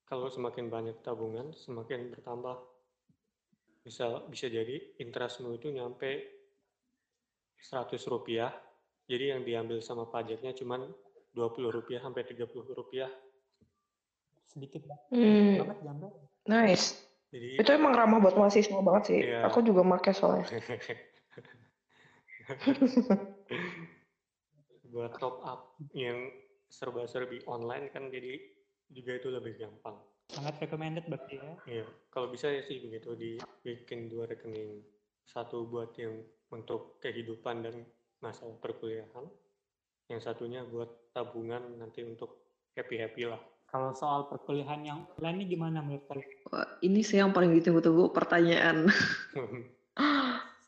[0.06, 2.58] kalau semakin banyak tabungan semakin bertambah.
[3.86, 6.26] Bisa bisa jadi interestmu itu nyampe
[7.62, 8.50] 100 rupiah.
[9.06, 10.90] Jadi yang diambil sama pajaknya cuman
[11.30, 13.10] 20 rupiah sampai 30 rupiah.
[14.46, 14.82] Sedikit
[15.12, 16.10] Hmm, banget jamnya.
[16.46, 16.96] nice.
[17.30, 19.20] Jadi Itu emang ramah buat mahasiswa banget sih.
[19.26, 19.46] Iya.
[19.50, 20.46] Aku juga make soalnya.
[24.86, 26.30] buat top up yang
[26.70, 28.38] serba-serbi online kan jadi
[28.88, 29.98] juga itu lebih gampang.
[30.30, 31.52] Sangat recommended berarti ya.
[31.66, 34.82] Iya, kalau bisa ya sih begitu dibikin dua rekening.
[35.26, 36.22] Satu buat yang
[36.54, 37.82] untuk kehidupan dan
[38.20, 39.26] masalah perkuliahan.
[40.06, 42.46] Yang satunya buat tabungan nanti untuk
[42.78, 43.40] happy-happy lah.
[43.66, 46.30] Kalau soal perkuliahan yang online ini gimana menurut kalian?
[46.86, 48.86] Ini sih yang paling ditunggu-tunggu pertanyaan.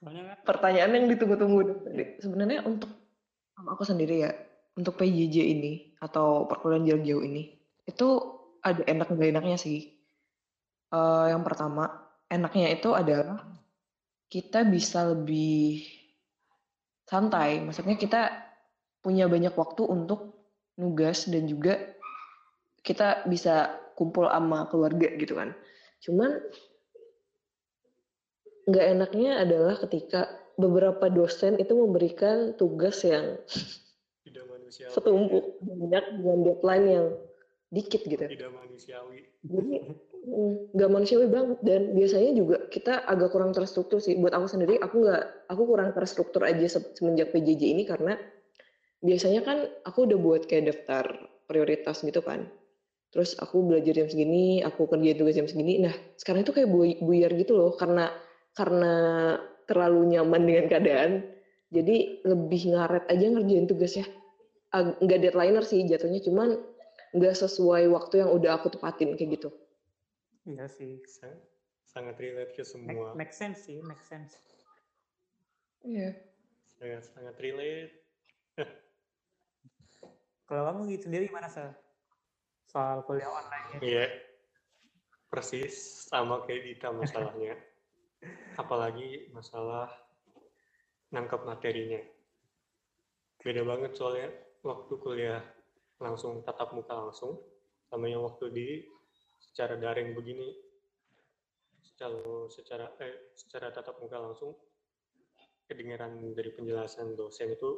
[0.03, 1.87] Soalnya kan pertanyaan yang ditunggu-tunggu.
[2.19, 2.91] Sebenarnya untuk
[3.55, 4.35] sama aku sendiri ya,
[4.75, 5.73] untuk PJJ ini
[6.03, 7.55] atau perkuliahan jarak jauh ini,
[7.87, 8.09] itu
[8.67, 9.95] ada enak nggak enaknya sih.
[10.91, 11.87] Eh, yang pertama,
[12.27, 13.47] enaknya itu adalah
[14.27, 15.98] kita bisa lebih
[17.09, 17.65] santai.
[17.65, 18.31] Maksudnya kita
[19.01, 20.37] punya banyak waktu untuk
[20.77, 21.81] nugas dan juga
[22.85, 25.57] kita bisa kumpul sama keluarga gitu kan.
[26.05, 26.39] Cuman
[28.69, 30.29] nggak enaknya adalah ketika
[30.61, 33.41] beberapa dosen itu memberikan tugas yang
[34.23, 34.93] Tidak manusiawi.
[34.93, 37.07] setumpuk banyak dengan deadline yang
[37.73, 38.21] dikit gitu.
[38.21, 39.25] Tidak manusiawi.
[39.43, 39.75] Jadi
[40.75, 44.19] nggak manusiawi banget dan biasanya juga kita agak kurang terstruktur sih.
[44.19, 48.19] Buat aku sendiri, aku nggak, aku kurang terstruktur aja se- semenjak PJJ ini karena
[48.99, 51.05] biasanya kan aku udah buat kayak daftar
[51.47, 52.51] prioritas gitu kan.
[53.09, 55.81] Terus aku belajar jam segini, aku kerjain tugas jam segini.
[55.81, 58.13] Nah sekarang itu kayak buy- buyar gitu loh karena
[58.53, 58.95] karena
[59.65, 61.13] terlalu nyaman dengan keadaan.
[61.69, 64.07] Jadi lebih ngaret aja ngerjain tugasnya.
[64.75, 66.57] Nggak deadlineer sih jatuhnya, cuman
[67.17, 69.49] nggak sesuai waktu yang udah aku tepatin kayak gitu.
[70.49, 70.99] Iya sih.
[71.05, 71.45] Sang-
[71.89, 73.09] Sangat relate ke Make, semua.
[73.17, 74.37] make sense sih, make sense.
[75.81, 76.13] Iya.
[76.69, 77.93] Sangat, sangat relate.
[80.49, 81.65] Kalau kamu gitu sendiri gimana sih?
[82.69, 84.05] Soal kuliah online Iya,
[85.29, 87.57] persis sama kayak Dita masalahnya.
[88.61, 89.89] Apalagi masalah
[91.09, 92.01] nangkep materinya.
[93.41, 94.29] Beda banget soalnya
[94.61, 95.41] waktu kuliah
[95.97, 97.41] langsung tatap muka langsung,
[97.89, 98.69] sama yang waktu di
[99.49, 100.53] secara daring begini.
[101.83, 104.55] Secara secara eh, secara tatap muka langsung
[105.67, 107.71] kedengaran dari penjelasan dosen itu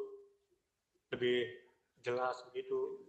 [1.11, 1.47] lebih
[2.05, 3.01] jelas begitu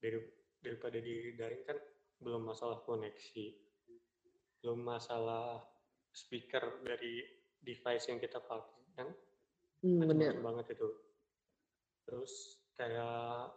[0.00, 0.20] dari
[0.60, 1.76] daripada di daring kan
[2.20, 3.46] belum masalah koneksi,
[4.62, 5.60] belum masalah
[6.12, 7.24] speaker dari
[7.60, 9.08] device yang kita pakai kan
[9.80, 10.88] Hmm, macam-macam banget itu.
[12.04, 12.32] Terus
[12.76, 13.48] kayak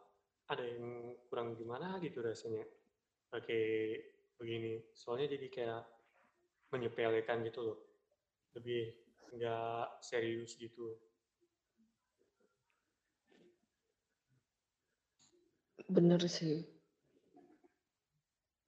[0.47, 2.63] ada yang kurang gimana gitu rasanya
[3.34, 3.97] pakai
[4.38, 4.77] begini.
[4.93, 5.81] Soalnya jadi kayak
[6.69, 7.79] menyepelekan gitu loh.
[8.53, 8.93] Lebih
[9.34, 10.93] nggak serius gitu.
[15.89, 16.61] Bener sih.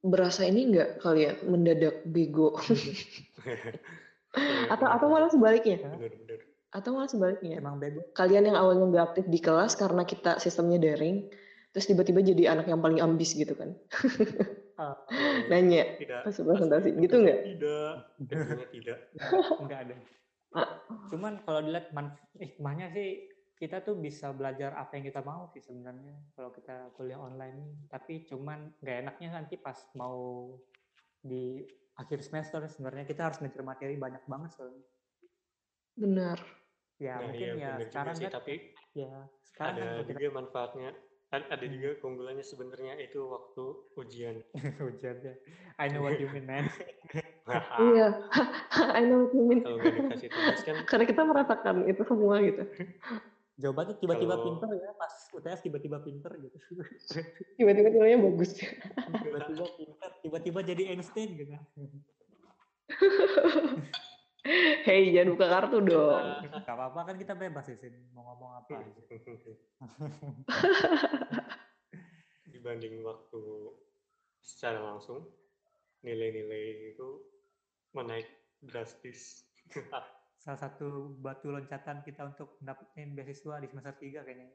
[0.06, 2.54] Berasa ini nggak kalian mendadak bego?
[4.74, 5.82] atau atau malah sebaliknya?
[5.82, 6.46] bener-bener.
[6.70, 7.58] Atau malah sebaliknya?
[7.58, 8.06] emang bego.
[8.14, 11.26] Kalian yang awalnya nggak aktif di kelas karena kita sistemnya daring,
[11.76, 13.76] terus tiba-tiba jadi anak yang paling ambis gitu kan?
[14.80, 14.96] Ah,
[15.52, 16.24] Nanya Tidak.
[16.24, 17.40] pas presentasi, pasti gitu nggak?
[17.52, 17.94] Tidak.
[18.32, 19.00] Tentunya tidak.
[19.60, 19.96] enggak ada.
[20.56, 20.70] Ah.
[21.12, 21.92] Cuman kalau dilihat
[22.40, 23.28] hikmahnya sih
[23.60, 27.72] kita tuh bisa belajar apa yang kita mau sih sebenarnya kalau kita kuliah online ini.
[27.92, 30.56] Tapi cuman nggak enaknya nanti pas mau
[31.20, 31.60] di
[32.00, 34.84] akhir semester sebenarnya kita harus ngejar materi banyak banget soalnya.
[36.00, 36.40] Benar.
[37.04, 38.54] Ya Nah, mungkin iya, ya bener juga sekarang sih, kan tapi
[38.96, 39.12] ya
[39.52, 40.90] sekarang kan ada kita juga manfaatnya.
[41.36, 41.74] Ad- Ada Hmm.
[41.76, 43.64] juga keunggulannya sebenarnya itu waktu
[43.96, 44.36] ujian.
[44.82, 45.34] hujannya.
[45.76, 46.66] I know what you mean man.
[47.78, 48.26] Iya,
[48.98, 49.62] I know what you mean.
[49.62, 52.64] Kalau nggak dikasih tugas kan Karena kita merasakan itu semua gitu.
[53.56, 56.58] Jawabannya tiba-tiba Kalau- pinter ya pas UTS tiba-tiba pinter gitu.
[57.56, 58.58] Tiba-tiba nilainya bagus.
[59.22, 61.54] tiba-tiba pinter, tiba-tiba jadi Einstein gitu.
[64.86, 66.46] Hei, jangan buka kartu dong.
[66.54, 67.82] Gak apa-apa kan kita bebas sih
[68.14, 69.02] mau ngomong apa aja.
[72.54, 73.42] dibanding waktu
[74.42, 75.30] secara langsung
[76.06, 77.22] nilai-nilai itu
[77.94, 78.30] menaik
[78.62, 79.46] drastis.
[80.46, 84.48] salah satu batu loncatan kita untuk mendapatkan beasiswa di semester 3 kayaknya.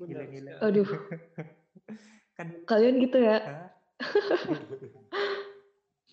[0.00, 0.52] Nilai-nilai.
[0.64, 0.84] Aduh,
[2.40, 3.68] kan kalian gitu ya.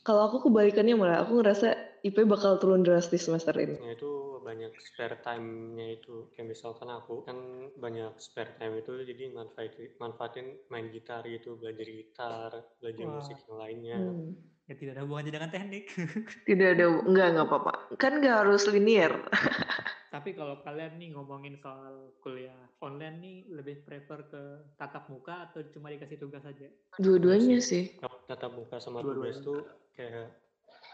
[0.04, 1.72] Kalau aku kebalikannya malah aku ngerasa
[2.04, 3.80] IP bakal turun drastis semester ini.
[3.80, 4.12] Nah, itu
[4.44, 6.28] banyak spare time-nya itu.
[6.36, 7.40] Kayak misalkan aku kan
[7.80, 12.52] banyak spare time itu jadi manfaatin, manfaatin main gitar gitu, belajar gitar,
[12.84, 13.14] belajar Wah.
[13.24, 14.00] musik yang lainnya.
[14.04, 14.36] Hmm.
[14.64, 15.92] ya tidak ada hubungannya dengan teknik.
[16.48, 17.74] Tidak ada, enggak enggak apa-apa.
[18.00, 19.12] Kan nggak harus linear.
[20.16, 24.44] Tapi kalau kalian nih ngomongin soal kuliah online nih lebih prefer ke
[24.80, 26.72] tatap muka atau cuma dikasih tugas aja?
[26.96, 27.92] Dua-duanya sih.
[28.00, 29.36] Kalau tatap muka sama Dua-duanya.
[29.36, 29.60] tugas tuh
[30.00, 30.32] kayak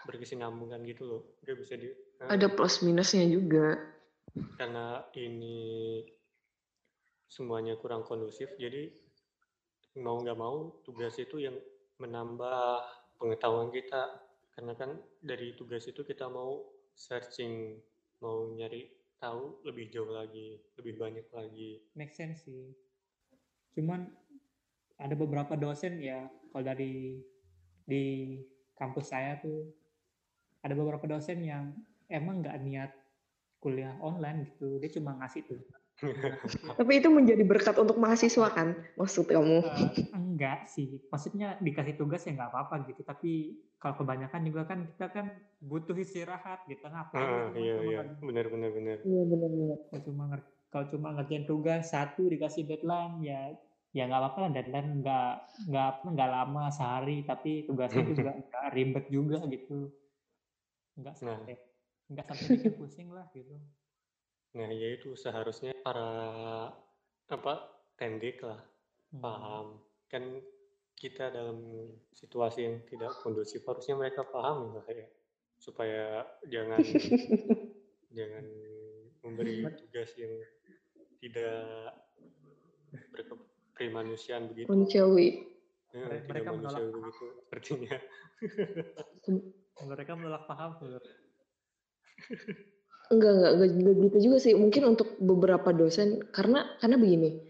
[0.08, 1.22] berkesinambungan gitu loh.
[1.43, 1.89] Dia bisa di
[2.20, 3.76] nah, Ada plus minusnya juga.
[4.62, 6.06] karena ini
[7.26, 8.93] semuanya kurang kondusif, jadi
[9.97, 11.58] mau nggak mau tugas itu yang
[11.97, 12.86] menambah
[13.18, 14.22] pengetahuan kita.
[14.54, 16.62] Karena kan dari tugas itu kita mau
[16.93, 17.80] searching,
[18.22, 21.84] mau nyari tahu lebih jauh lagi, lebih banyak lagi.
[21.95, 22.72] Make sense sih.
[23.76, 24.08] Cuman
[25.00, 27.24] ada beberapa dosen ya kalau dari
[27.88, 28.36] di
[28.76, 29.72] kampus saya tuh
[30.60, 31.72] ada beberapa dosen yang
[32.07, 32.91] emang nggak niat
[33.60, 34.80] kuliah online gitu.
[34.80, 35.60] Dia cuma ngasih tuh.
[36.80, 38.72] Tapi itu menjadi berkat untuk mahasiswa kan?
[38.95, 39.60] Maksud kamu?
[39.68, 43.03] Eh, enggak sih, maksudnya dikasih tugas ya nggak apa-apa gitu.
[43.03, 43.32] Tapi
[43.76, 45.26] kalau kebanyakan juga kan kita kan
[45.60, 47.20] butuh istirahat gitu ngapain?
[47.20, 48.97] Ah, gitu, iya iya, ngerjain- benar benar benar.
[49.03, 49.78] Iya benar-benar.
[49.91, 53.41] Kalau cuma nger- kalau cuma ngerjain tugas satu dikasih deadline ya
[53.89, 55.32] ya nggak apa-apa lah deadline nggak
[55.66, 59.89] nggak apa nggak lama sehari tapi tugasnya juga nggak ribet juga gitu
[60.96, 61.38] nggak Nah.
[61.38, 61.56] sampai
[62.10, 63.54] nggak sampai bikin pusing lah gitu.
[64.50, 66.10] Nah, ya itu seharusnya para
[67.28, 67.54] apa
[67.96, 68.58] tendik lah.
[69.10, 69.22] Hmm.
[69.22, 69.68] paham.
[70.06, 70.42] Kan
[70.94, 71.58] kita dalam
[72.12, 75.06] situasi yang tidak kondusif harusnya mereka paham lah ya.
[75.58, 76.78] Supaya jangan
[78.18, 78.46] jangan
[79.22, 80.34] memberi tugas yang
[81.20, 81.94] tidak
[83.12, 84.70] berkemanusiaan begitu.
[84.70, 85.46] Manusiawi.
[85.90, 86.70] Ya, Mere- tidak mereka menolak.
[86.70, 87.96] manusiawi begitu sepertinya
[89.88, 90.76] mereka menolak paham
[93.10, 94.54] Enggak, enggak, enggak, enggak gitu juga sih.
[94.54, 97.42] Mungkin untuk beberapa dosen, karena karena begini,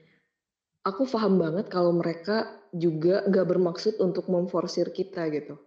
[0.88, 5.60] aku paham banget kalau mereka juga nggak bermaksud untuk memforsir kita gitu.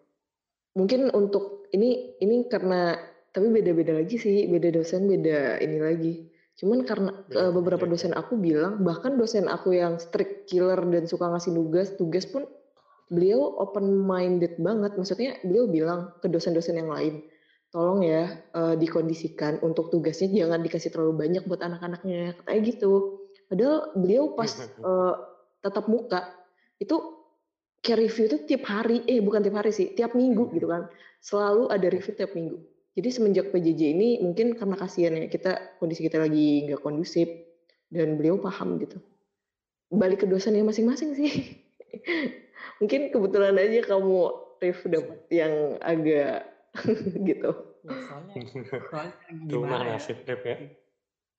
[0.73, 2.97] Mungkin untuk ini ini karena
[3.33, 6.13] tapi beda-beda lagi sih, beda dosen, beda ini lagi.
[6.57, 8.09] Cuman karena eh, beberapa project.
[8.09, 12.49] dosen aku bilang, bahkan dosen aku yang strict killer dan suka ngasih tugas, tugas pun
[13.09, 14.95] beliau open minded banget.
[14.95, 17.25] Maksudnya beliau bilang ke dosen-dosen yang lain,
[17.73, 22.93] tolong ya eh, dikondisikan untuk tugasnya jangan dikasih terlalu banyak buat anak-anaknya katanya gitu.
[23.49, 24.53] Padahal beliau pas
[24.89, 25.15] eh,
[25.65, 26.29] tatap muka
[26.77, 26.97] itu
[27.81, 29.03] kayak review itu tiap hari.
[29.09, 30.87] Eh bukan tiap hari sih tiap minggu gitu kan.
[31.25, 32.61] Selalu ada review tiap minggu.
[32.93, 37.25] Jadi semenjak PJJ ini mungkin karena kasihan ya kita kondisi kita lagi nggak kondusif
[37.89, 39.01] dan beliau paham gitu.
[39.89, 41.33] Balik ke dosennya masing-masing sih
[42.79, 44.17] mungkin kebetulan aja kamu
[44.63, 46.47] Rif dapat yang agak
[47.29, 47.51] gitu.
[47.83, 48.35] Ya, soalnya
[48.91, 49.15] soalnya
[49.51, 49.99] Cuma gimana ya?
[49.99, 50.57] nasib Rep ya.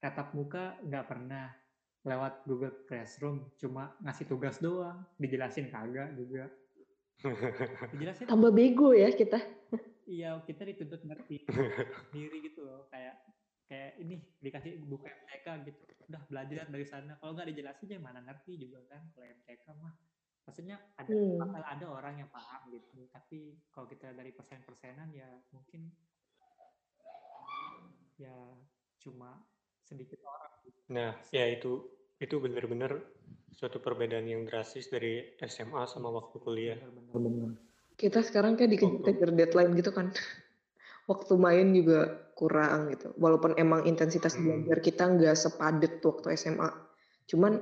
[0.04, 1.56] Tatap muka nggak pernah
[2.04, 5.08] lewat Google Classroom cuma ngasih tugas doang.
[5.16, 6.52] Dijelasin kagak juga.
[7.96, 8.28] Dijelasin.
[8.28, 9.40] Tambah bego ya kita.
[10.04, 11.48] Iya kita dituntut ngerti
[12.12, 12.92] sendiri gitu loh.
[12.92, 13.24] Kayak
[13.72, 15.80] kayak ini dikasih buku MTK gitu.
[16.12, 17.16] Udah belajar dari sana.
[17.24, 19.00] Kalau nggak dijelasin ya mana ngerti juga kan?
[19.16, 19.96] Kalau MTK mah
[20.44, 21.40] maksudnya ada Hmm.
[21.40, 25.88] bakal ada orang yang paham gitu tapi kalau kita dari persen-persenan ya mungkin
[28.20, 28.36] ya
[29.00, 29.42] cuma
[29.84, 30.80] sedikit orang gitu.
[30.94, 31.72] Nah, ya itu
[32.22, 33.04] itu benar-benar
[33.52, 36.78] suatu perbedaan yang drastis dari SMA sama waktu kuliah.
[36.80, 37.60] Bener-bener.
[37.94, 40.10] kita sekarang kayak dikejar-kejar deadline gitu kan
[41.12, 44.66] waktu main juga kurang gitu walaupun emang intensitas Hmm.
[44.66, 46.74] belajar kita nggak sepadet waktu SMA
[47.30, 47.62] cuman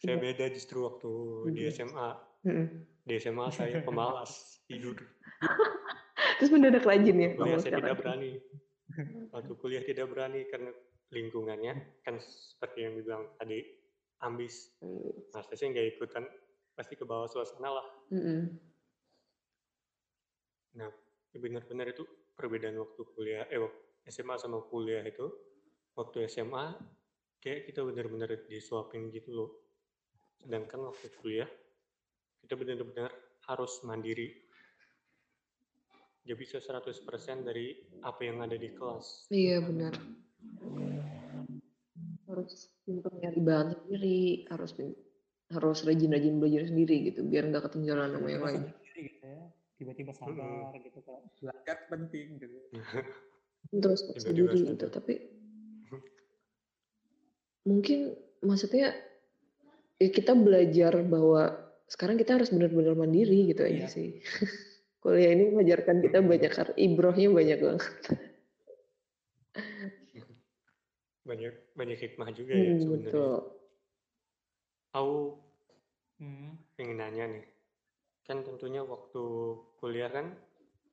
[0.00, 0.22] saya Iya.
[0.24, 1.10] beda justru waktu
[1.52, 1.72] di Iya.
[1.76, 2.08] SMA.
[2.48, 2.66] mm-mm.
[3.04, 4.96] Di SMA saya pemalas tidur.
[6.40, 8.40] terus mendadak rajin ya Kuliah saya tidak berani.
[9.30, 10.72] Waktu kuliah tidak berani karena
[11.12, 13.60] lingkungannya kan seperti yang dibilang tadi
[14.20, 14.72] ambis.
[15.30, 16.24] Nah, saya sih nggak ikutan
[16.72, 17.86] pasti ke bawah suasana lah.
[18.10, 18.40] Mm-mm.
[20.76, 20.88] Nah,
[21.34, 22.02] benar-benar itu
[22.34, 23.60] perbedaan waktu kuliah, eh
[24.06, 25.28] SMA sama kuliah itu,
[25.92, 26.78] waktu SMA
[27.38, 29.50] kayak kita benar-benar disuapin gitu loh.
[30.40, 31.50] Sedangkan waktu kuliah,
[32.44, 33.12] kita benar-benar
[33.48, 34.32] harus mandiri.
[36.24, 39.28] Gak bisa 100% dari apa yang ada di kelas.
[39.32, 39.96] iya benar.
[42.28, 44.70] Harus pintar nyari bahan sendiri harus
[45.50, 48.62] harus rajin-rajin belajar sendiri gitu biar nggak ketinggalan sama yang lain.
[48.94, 49.42] gitu ya.
[49.80, 52.58] Tiba-tiba sadar gitu kalau belajar penting gitu.
[53.82, 55.14] Terus sendiri gitu tapi
[57.64, 58.96] mungkin maksudnya
[60.00, 61.54] ya kita belajar bahwa
[61.86, 63.88] sekarang kita harus benar-benar mandiri gitu aja Iya.
[63.88, 64.08] sih
[65.04, 67.92] kuliah ini mengajarkan kita banyak hal ibrohnya banyak banget
[71.28, 73.04] banyak banyak hikmah juga ya Hmm, sebenarnya.
[73.06, 73.32] betul
[74.90, 75.18] Aku
[76.20, 76.52] Hmm.
[76.76, 77.44] pengen nanya nih,
[78.28, 79.22] kan tentunya waktu
[79.80, 80.36] kuliah kan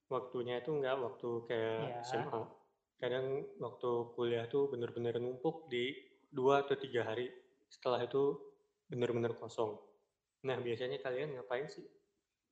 [0.08, 2.24] waktunya itu nggak waktu kayak Iya.
[2.24, 2.42] SMA.
[2.96, 3.26] Kadang
[3.60, 5.92] waktu kuliah tuh bener-bener numpuk di
[6.32, 7.28] dua atau tiga hari.
[7.68, 8.40] Setelah itu
[8.88, 9.76] bener-bener kosong.
[10.48, 11.84] Nah biasanya kalian ngapain sih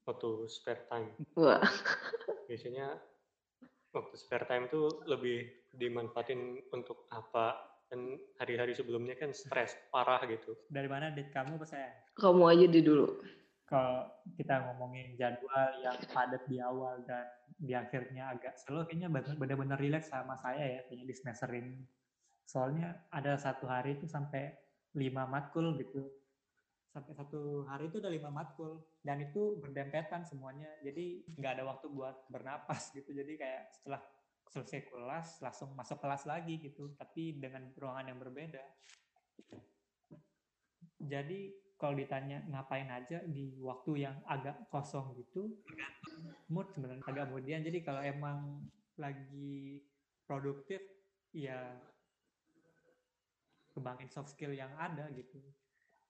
[0.06, 1.16] waktu spare time?
[1.36, 1.64] wah
[2.46, 3.00] Biasanya
[3.96, 7.74] waktu spare time tuh lebih dimanfaatin untuk apa?
[7.86, 10.58] Kan hari-hari sebelumnya kan stres parah gitu.
[10.68, 11.90] Dari mana dit kamu apa saya?
[12.16, 13.08] kamu aja di dulu
[13.66, 14.06] Kalau
[14.38, 17.26] kita ngomongin jadwal yang padat di awal dan
[17.58, 21.82] di akhirnya agak slow, kayaknya benar- benar-benar relax sama saya ya, kayaknya di semester ini.
[22.46, 24.54] Soalnya ada satu hari itu sampai
[24.94, 26.06] lima matkul gitu.
[26.96, 28.80] Sampai satu hari itu ada lima matkul.
[29.04, 30.72] Dan itu berdempetan semuanya.
[30.80, 33.12] Jadi nggak ada waktu buat bernapas gitu.
[33.12, 34.00] Jadi kayak setelah
[34.48, 36.96] selesai kelas, langsung masuk kelas lagi gitu.
[36.96, 38.64] Tapi dengan ruangan yang berbeda.
[41.04, 45.60] Jadi kalau ditanya ngapain aja di waktu yang agak kosong gitu,
[46.48, 47.60] mood sebenarnya agak kemudian.
[47.60, 48.64] Jadi kalau emang
[48.96, 49.84] lagi
[50.24, 50.80] produktif,
[51.36, 51.76] ya
[53.76, 55.44] kembangin soft skill yang ada gitu.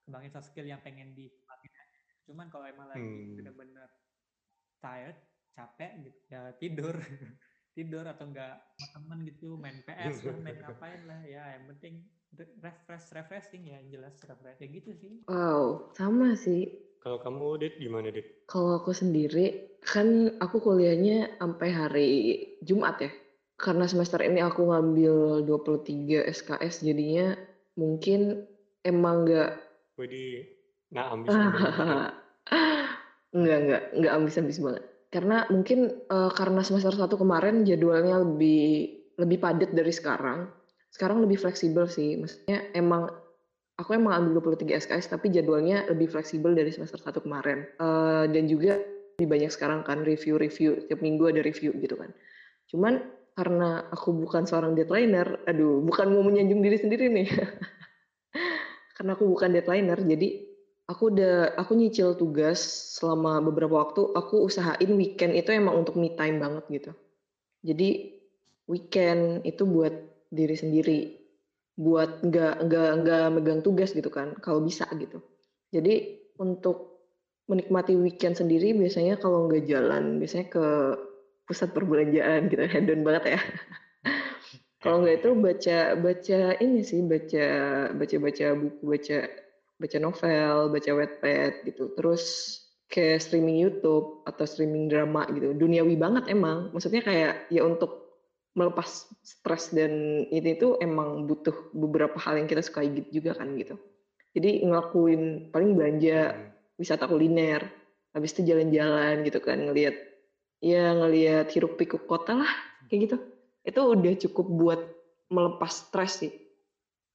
[0.05, 1.99] Kembangin soft skill yang pengen dikembangin aja.
[2.25, 3.35] Cuman kalau emang lagi Hmm.
[3.37, 3.89] bener-bener
[4.79, 5.17] tired,
[5.51, 6.95] capek gitu, ya tidur.
[7.75, 11.19] tidur atau enggak sama temen gitu, main PS lah, main ngapain lah.
[11.27, 14.59] Ya yang penting re- refresh, refreshing ya, yang jelas refresh.
[14.61, 15.13] Ya gitu sih.
[15.27, 16.69] wow sama sih
[17.01, 18.25] Kalau kamu, Dit, gimana, Dit?
[18.49, 22.09] Kalau aku sendiri, kan aku kuliahnya sampai hari
[22.65, 23.13] Jumat ya.
[23.61, 27.37] Karena semester ini aku ngambil 23 SKS, jadinya
[27.77, 28.49] mungkin
[28.81, 29.64] emang nggak
[29.95, 30.43] Wedi,
[30.95, 31.59] nah ambis banget.
[31.59, 32.13] Dit.
[33.35, 34.83] nggak nggak nggak ambis-ambis banget.
[35.11, 40.51] Karena mungkin eh, karena semester satu kemarin jadwalnya lebih lebih padat dari sekarang.
[40.91, 42.15] Sekarang lebih fleksibel sih.
[42.15, 43.11] Maksudnya emang
[43.75, 47.67] aku emang ambil 23 SKS tapi jadwalnya lebih fleksibel dari semester satu kemarin.
[47.75, 48.79] Eh, dan juga
[49.15, 52.11] lebih banyak sekarang kan review-review tiap minggu ada review gitu kan.
[52.71, 52.99] Cuman
[53.35, 57.27] karena aku bukan seorang deadlineer, aduh bukan mau menyanjung diri sendiri nih.
[58.95, 60.29] karena aku bukan deadlineer, jadi
[60.87, 62.63] aku udah aku nyicil tugas
[62.95, 64.15] selama beberapa waktu.
[64.15, 66.91] Aku usahain weekend itu emang untuk me time banget gitu.
[67.65, 67.89] Jadi
[68.71, 69.93] weekend itu buat
[70.31, 70.99] diri sendiri,
[71.75, 75.19] buat nggak nggak nggak megang tugas gitu kan, kalau bisa gitu.
[75.75, 76.95] Jadi untuk
[77.51, 80.65] menikmati weekend sendiri biasanya kalau nggak jalan, biasanya ke
[81.45, 83.41] pusat perbelanjaan gitu, hedon banget ya.
[84.85, 87.45] Kalau nggak itu baca baca ini sih, baca
[87.97, 89.17] baca baca buku, baca
[89.81, 91.83] baca novel, baca Wattpad gitu.
[91.97, 92.23] Terus
[92.85, 95.57] kayak streaming YouTube atau streaming drama gitu.
[95.57, 96.69] Duniawi banget emang.
[96.69, 98.05] Maksudnya kayak ya untuk
[98.55, 103.57] melepas stres dan itu itu emang butuh beberapa hal yang kita sukai gitu juga kan
[103.59, 103.75] gitu.
[104.37, 106.51] Jadi ngelakuin paling belanja, Hmm.
[106.79, 107.67] wisata kuliner,
[108.15, 109.95] habis itu jalan-jalan gitu kan ngelihat
[110.63, 112.51] ya ngelihat hiruk pikuk kota lah
[112.87, 113.17] kayak gitu.
[113.65, 114.81] Itu udah cukup buat
[115.33, 116.31] melepas stres sih.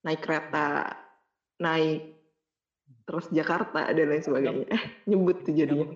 [0.03, 0.99] Naik kereta,
[1.63, 2.19] naik
[3.07, 4.67] terus Jakarta dan lain sebagainya.
[4.67, 5.87] Eh, nyebut tuh jadinya.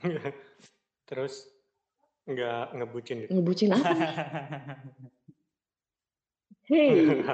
[1.10, 1.50] Terus
[2.30, 3.30] nggak ngebucin, Dit?
[3.34, 3.90] Ngebucin apa?
[6.70, 7.26] Hey,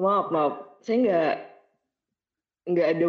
[0.00, 1.36] maaf maaf, saya nggak
[2.64, 3.08] nggak ada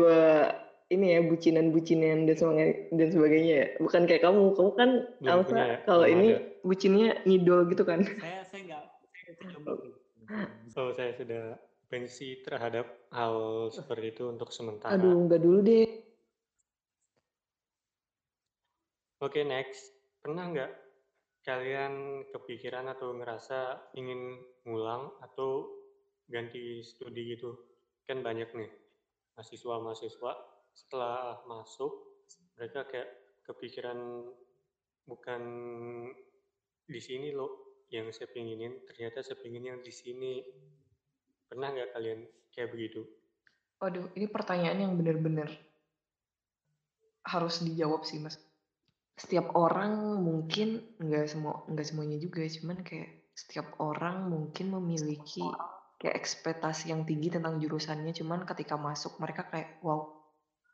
[0.89, 3.67] ini ya bucinan-bucinan dan sebagainya dan sebagainya ya.
[3.77, 4.89] Bukan kayak kamu, kamu kan
[5.21, 5.77] Belum Alsa ya?
[5.85, 6.41] kalau ini ada.
[6.65, 8.01] bucinnya ngidol gitu kan.
[8.17, 8.83] saya saya nggak
[9.13, 9.97] saya nggak coba gitu.
[10.73, 11.57] So, saya sudah
[11.89, 14.93] pensi terhadap hal seperti itu untuk sementara.
[14.93, 15.89] Aduh, nggak dulu deh.
[19.25, 19.89] Oke, next.
[20.21, 20.71] Pernah nggak
[21.45, 24.37] kalian kepikiran atau ngerasa ingin
[24.69, 25.69] ngulang atau
[26.29, 27.57] ganti studi gitu?
[28.05, 28.69] Kan banyak nih
[29.33, 31.91] mahasiswa-mahasiswa setelah masuk
[32.59, 33.09] mereka kayak
[33.47, 34.27] kepikiran
[35.09, 35.41] bukan
[36.85, 40.45] di sini loh yang saya pinginin, ternyata saya pingin yang di sini.
[41.49, 42.19] Pernah nggak kalian
[42.53, 43.01] kayak begitu?
[43.81, 45.49] Waduh, ini pertanyaan yang benar-benar
[47.25, 48.37] harus dijawab sih, Mas.
[49.17, 55.41] Setiap orang mungkin nggak semua nggak semuanya juga, cuman kayak setiap orang mungkin memiliki
[55.99, 60.18] kayak ekspektasi yang tinggi tentang jurusannya, cuman ketika masuk mereka kayak wow,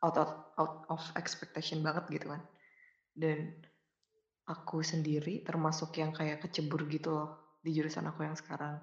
[0.04, 2.42] out of out of expectation banget gitu kan.
[3.16, 3.56] Dan
[4.46, 8.78] aku sendiri termasuk yang kayak kecebur gitu loh di jurusan aku yang sekarang.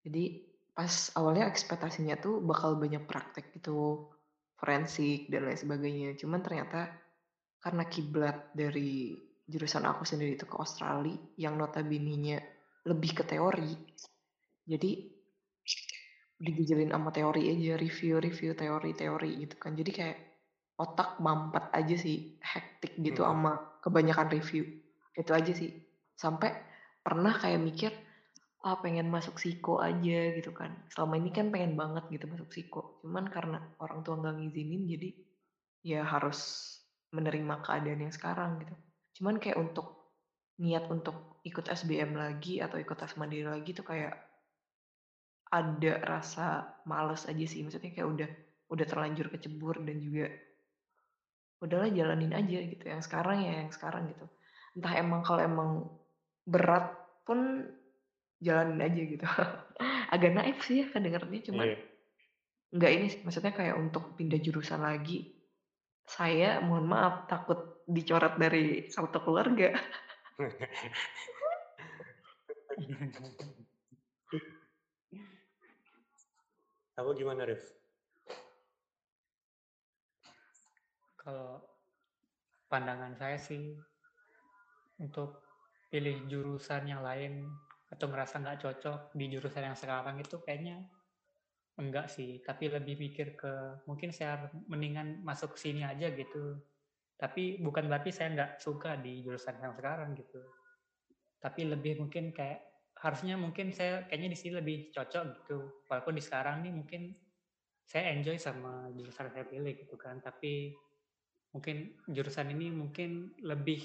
[0.00, 0.44] Jadi
[0.74, 4.10] pas awalnya ekspektasinya tuh bakal banyak praktek gitu,
[4.58, 6.10] forensik dan lain sebagainya.
[6.18, 6.88] Cuman ternyata
[7.62, 12.40] karena kiblat dari jurusan aku sendiri itu ke Australia yang notabene-nya
[12.88, 13.72] lebih ke teori.
[14.64, 14.90] Jadi
[16.40, 19.72] digejelin sama teori aja, review-review teori-teori gitu kan.
[19.76, 20.18] Jadi kayak
[20.74, 23.28] otak mampet aja sih, hektik gitu Mhm.
[23.30, 24.64] sama kebanyakan review.
[25.14, 25.70] Itu aja sih.
[26.18, 26.50] Sampai
[27.04, 27.92] pernah kayak mikir,
[28.64, 30.74] ah pengen masuk psiko aja gitu kan.
[30.90, 32.98] Selama ini kan pengen banget gitu masuk psiko.
[33.04, 35.10] Cuman karena orang tua nggak ngizinin jadi
[35.84, 36.40] ya harus
[37.14, 38.74] menerima keadaan yang sekarang gitu.
[39.20, 40.10] Cuman kayak untuk
[40.58, 44.14] niat untuk ikut SBM lagi atau ikut tes mandiri lagi tuh kayak
[45.54, 46.46] ada rasa
[46.88, 47.62] males aja sih.
[47.62, 48.30] Maksudnya kayak udah
[48.74, 50.26] udah terlanjur kecebur dan juga
[51.64, 52.84] udahlah jalanin aja gitu.
[52.84, 54.28] Yang sekarang ya yang sekarang gitu.
[54.76, 55.70] Entah emang kalau emang
[56.44, 56.92] berat
[57.24, 57.64] pun
[58.38, 59.24] jalanin aja gitu.
[60.14, 61.78] Agak naif sih ya kedengarannya cuman Iya.
[62.74, 65.30] nggak ini sih maksudnya kayak untuk pindah jurusan lagi
[66.04, 69.72] saya mohon maaf takut dicoret dari satu keluarga.
[76.94, 77.83] Kamu gimana, Rif?
[81.24, 81.64] Kalau
[82.68, 83.72] pandangan saya sih
[85.00, 85.40] untuk
[85.88, 87.48] pilih jurusan yang lain
[87.88, 90.84] atau ngerasa nggak cocok di jurusan yang sekarang itu kayaknya
[91.74, 96.62] enggak sih, tapi lebih mikir ke mungkin saya mendingan masuk sini aja gitu.
[97.18, 100.38] Tapi bukan berarti saya nggak suka di jurusan yang sekarang gitu.
[101.42, 102.62] Tapi lebih mungkin kayak
[102.98, 105.58] harusnya mungkin saya kayaknya di sini lebih cocok gitu.
[105.90, 107.02] Walaupun di sekarang nih mungkin
[107.84, 110.22] saya enjoy sama jurusan saya pilih gitu kan.
[110.22, 110.74] Tapi
[111.54, 113.80] mungkin jurusan ini mungkin lebih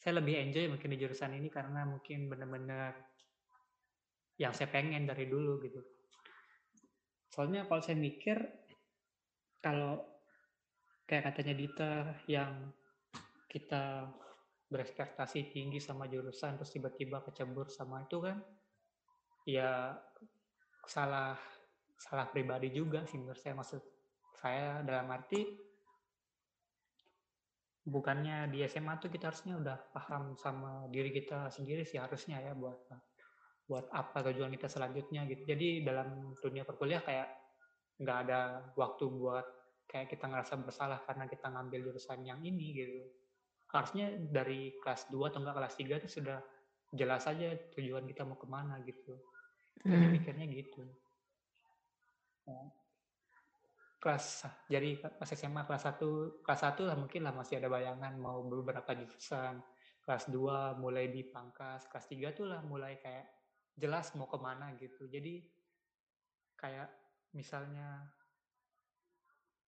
[0.00, 2.92] saya lebih enjoy mungkin di jurusan ini karena mungkin benar-benar
[4.40, 5.80] yang saya pengen dari dulu gitu.
[7.30, 8.36] Soalnya kalau saya mikir
[9.64, 10.02] kalau
[11.08, 11.92] kayak katanya Dita
[12.28, 12.68] yang
[13.48, 14.12] kita
[14.68, 18.42] berekspektasi tinggi sama jurusan terus tiba-tiba kecebur sama itu kan
[19.44, 19.94] ya
[20.84, 21.36] salah
[21.94, 23.82] salah pribadi juga sih menurut saya maksud
[24.40, 25.46] saya dalam arti
[27.84, 32.56] bukannya di SMA tuh kita harusnya udah paham sama diri kita sendiri sih harusnya ya
[32.56, 32.80] buat
[33.64, 35.44] buat apa tujuan kita selanjutnya gitu.
[35.44, 37.28] Jadi dalam dunia perkuliah kayak
[38.00, 38.40] nggak ada
[38.76, 39.46] waktu buat
[39.88, 43.00] kayak kita ngerasa bersalah karena kita ngambil jurusan yang ini gitu.
[43.68, 46.38] Harusnya dari kelas 2 atau enggak kelas 3 itu sudah
[46.94, 49.16] jelas aja tujuan kita mau ke mana gitu.
[49.84, 50.12] Jadi Hmm.
[50.16, 50.82] mikirnya gitu.
[52.48, 52.68] Nah,
[54.04, 58.44] kelas jadi pas SMA kelas 1 kelas 1 lah mungkin lah masih ada bayangan mau
[58.44, 59.64] beberapa jurusan.
[60.04, 63.24] Kelas 2 mulai dipangkas, kelas 3 tuh lah mulai kayak
[63.72, 65.08] jelas mau ke mana gitu.
[65.08, 65.40] Jadi
[66.60, 66.92] kayak
[67.32, 68.04] misalnya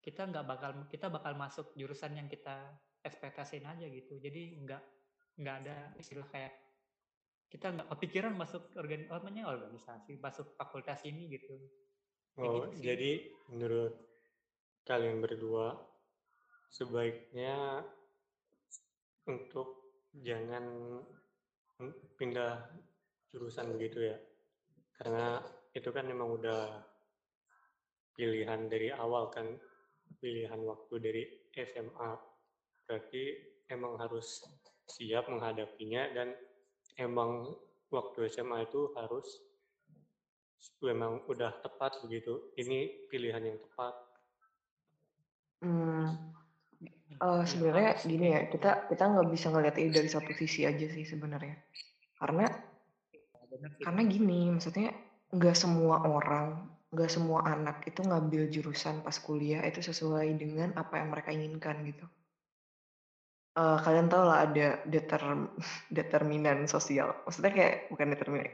[0.04, 4.20] kita nggak bakal kita bakal masuk jurusan yang kita ekspektasiin aja gitu.
[4.20, 4.82] Jadi nggak
[5.40, 6.52] nggak ada istilah kayak
[7.48, 11.56] kita nggak kepikiran masuk organ namanya organisasi, masuk fakultas ini gitu.
[12.36, 13.96] Oh, gitu jadi menurut
[14.86, 15.74] kalian berdua
[16.70, 17.82] sebaiknya
[19.26, 19.90] untuk
[20.22, 20.64] jangan
[22.16, 22.70] pindah
[23.34, 24.16] jurusan begitu ya.
[24.96, 25.42] Karena
[25.74, 26.80] itu kan memang udah
[28.16, 29.44] pilihan dari awal kan,
[30.22, 31.22] pilihan waktu dari
[31.52, 32.16] SMA.
[32.86, 33.22] Berarti
[33.68, 34.46] emang harus
[34.86, 36.32] siap menghadapinya dan
[36.96, 37.50] emang
[37.90, 39.26] waktu SMA itu harus
[40.80, 42.54] memang udah tepat begitu.
[42.56, 44.05] Ini pilihan yang tepat.
[45.64, 46.34] Hmm.
[47.16, 51.04] Ya sebenarnya gini ya, kita kita nggak bisa ngeliat ini dari satu sisi aja sih
[51.08, 51.56] sebenarnya.
[52.20, 52.44] Karena
[53.80, 54.92] karena gini, maksudnya
[55.32, 61.00] nggak semua orang, nggak semua anak itu ngambil jurusan pas kuliah itu sesuai dengan apa
[61.00, 62.04] yang mereka inginkan gitu.
[63.56, 65.48] Eh, kalian tahu lah ada determ,
[65.96, 67.16] determinan sosial.
[67.24, 68.52] Maksudnya kayak bukan determinan.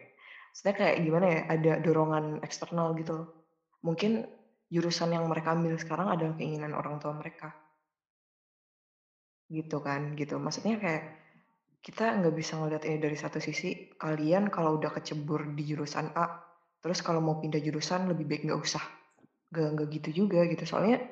[0.55, 1.40] Maksudnya kayak gimana ya?
[1.50, 3.26] Ada dorongan eksternal gitu.
[3.82, 4.30] Mungkin
[4.72, 7.52] jurusan yang mereka ambil sekarang adalah keinginan orang tua mereka.
[9.52, 10.40] Gitu kan, gitu.
[10.40, 11.04] Maksudnya kayak
[11.84, 13.92] kita nggak bisa ngeliat ini dari satu sisi.
[14.00, 16.40] Kalian kalau udah kecebur di jurusan A,
[16.80, 18.84] terus kalau mau pindah jurusan lebih baik nggak usah.
[19.52, 20.64] Gak, nggak gitu juga gitu.
[20.64, 21.04] Soalnya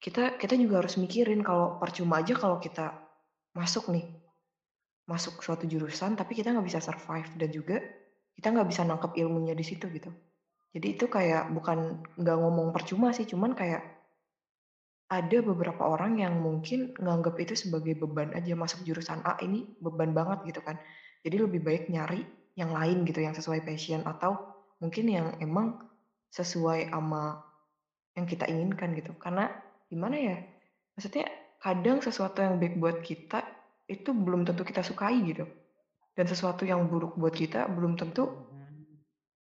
[0.00, 2.96] kita kita juga harus mikirin kalau percuma aja kalau kita
[3.56, 4.04] masuk nih
[5.08, 7.80] masuk suatu jurusan tapi kita nggak bisa survive dan juga
[8.36, 10.12] kita nggak bisa nangkep ilmunya di situ gitu
[10.76, 13.96] jadi itu kayak bukan nggak ngomong percuma sih cuman kayak
[15.06, 20.10] ada beberapa orang yang mungkin nganggap itu sebagai beban aja masuk jurusan A ini beban
[20.10, 20.76] banget gitu kan.
[21.22, 22.26] Jadi lebih baik nyari
[22.58, 24.34] yang lain gitu yang sesuai passion atau
[24.82, 25.78] mungkin yang emang
[26.34, 27.38] sesuai sama
[28.18, 29.14] yang kita inginkan gitu.
[29.14, 29.46] Karena
[29.86, 30.36] gimana ya?
[30.98, 31.30] Maksudnya
[31.62, 33.46] kadang sesuatu yang baik buat kita
[33.86, 35.46] itu belum tentu kita sukai gitu.
[36.18, 38.26] Dan sesuatu yang buruk buat kita belum tentu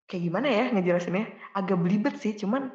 [0.10, 1.30] kayak gimana ya ngejelasinnya?
[1.54, 2.74] Agak belibet sih, cuman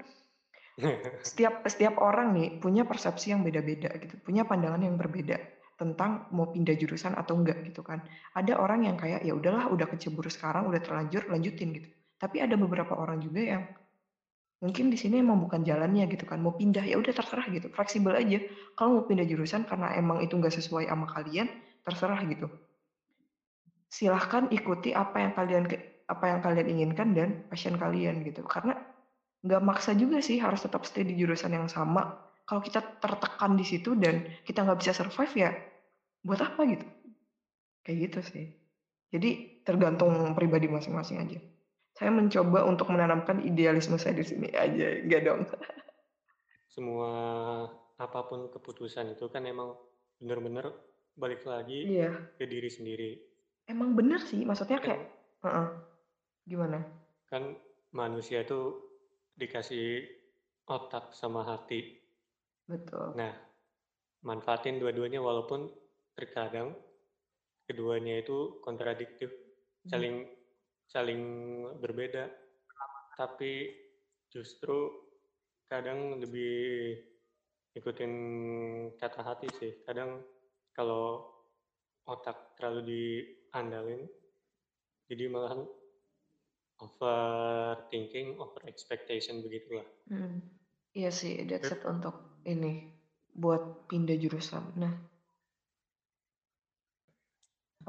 [1.29, 5.37] setiap setiap orang nih punya persepsi yang beda-beda gitu, punya pandangan yang berbeda
[5.75, 7.99] tentang mau pindah jurusan atau enggak gitu kan.
[8.39, 11.91] Ada orang yang kayak ya udahlah udah kecebur sekarang udah terlanjur lanjutin gitu.
[12.23, 13.63] Tapi ada beberapa orang juga yang
[14.65, 18.17] mungkin di sini emang bukan jalannya gitu kan mau pindah ya udah terserah gitu fleksibel
[18.17, 18.41] aja
[18.81, 21.53] kalau mau pindah jurusan karena emang itu nggak sesuai sama kalian
[21.85, 22.49] terserah gitu
[23.93, 25.69] silahkan ikuti apa yang kalian
[26.05, 28.77] apa yang kalian inginkan dan passion kalian gitu karena
[29.45, 32.17] nggak maksa juga sih harus tetap stay di jurusan yang sama.
[32.45, 35.51] Kalau kita tertekan di situ dan kita nggak bisa survive ya
[36.25, 36.85] buat apa gitu?
[37.85, 38.47] Kayak gitu sih.
[39.13, 41.41] Jadi tergantung pribadi masing-masing aja.
[41.95, 45.41] Saya mencoba untuk menanamkan idealisme saya di sini aja, enggak dong.
[46.75, 47.11] Semua
[47.97, 49.79] apa pun keputusan itu kan emang
[50.19, 50.75] bener-bener
[51.15, 52.35] balik lagi Iya.
[52.35, 53.11] ke diri sendiri.
[53.71, 55.07] Emang bener sih, maksudnya kayak.
[56.45, 57.05] Gimana?
[57.25, 57.57] kan
[57.91, 58.79] manusia itu
[59.35, 60.07] dikasih
[60.71, 61.99] otak sama hati.
[62.69, 63.17] Betul.
[63.19, 63.33] Nah,
[64.23, 65.67] manfaatin dua-duanya walaupun
[66.15, 66.79] terkadang
[67.67, 69.33] keduanya itu kontradiktif,
[69.85, 69.91] Hmm.
[69.91, 70.17] saling
[70.87, 71.23] saling
[71.83, 72.31] berbeda.
[73.19, 73.73] Tapi
[74.31, 74.91] justru
[75.67, 76.95] kadang lebih
[77.75, 78.13] ikutin
[78.95, 79.73] kata hati sih.
[79.83, 80.23] Kadang
[80.71, 81.35] kalau
[82.07, 84.03] otak terlalu diandalin,
[85.09, 85.67] jadi malahan
[86.85, 89.87] overthinking, over expectation begitulah.
[90.13, 90.45] Hmm.
[90.95, 92.87] Iya sih, that's it untuk ini
[93.35, 94.79] buat pindah jurusan.
[94.79, 94.95] Nah,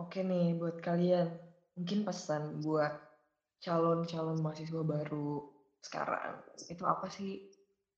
[0.01, 1.29] oke nih buat kalian,
[1.77, 2.97] mungkin pesan buat
[3.61, 5.45] calon-calon mahasiswa baru
[5.85, 7.45] sekarang itu apa sih?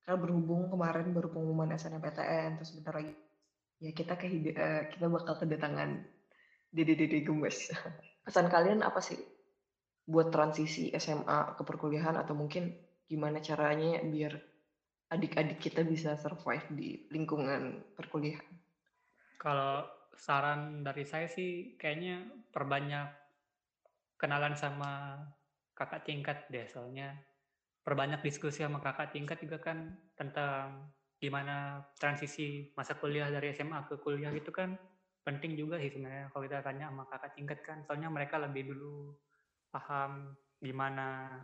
[0.04, 3.16] Karena berhubung kemarin baru pengumuman SNMPTN, terus bentar lagi
[3.78, 6.04] ya kita ke eh, kita bakal kedatangan
[6.76, 7.72] dede-dede gemes.
[8.28, 9.37] Pesan kalian apa sih
[10.08, 12.72] buat transisi SMA ke perkuliahan atau mungkin
[13.04, 14.40] gimana caranya biar
[15.12, 18.48] adik-adik kita bisa survive di lingkungan perkuliahan?
[19.36, 19.84] Kalau
[20.18, 23.08] saran dari saya sih kayaknya perbanyak
[24.18, 25.22] kenalan sama
[25.78, 27.14] kakak tingkat deh soalnya
[27.86, 30.90] perbanyak diskusi sama kakak tingkat juga kan tentang
[31.22, 34.74] gimana transisi masa kuliah dari SMA ke kuliah gitu kan
[35.22, 39.14] penting juga sih sebenarnya kalau kita tanya sama kakak tingkat kan soalnya mereka lebih dulu
[39.72, 41.40] paham gimana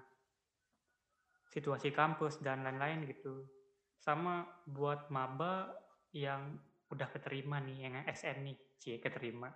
[1.54, 3.46] situasi kampus dan lain-lain gitu.
[4.02, 5.70] Sama buat maba
[6.12, 6.58] yang
[6.90, 9.54] udah keterima nih yang SN nih cie keterima.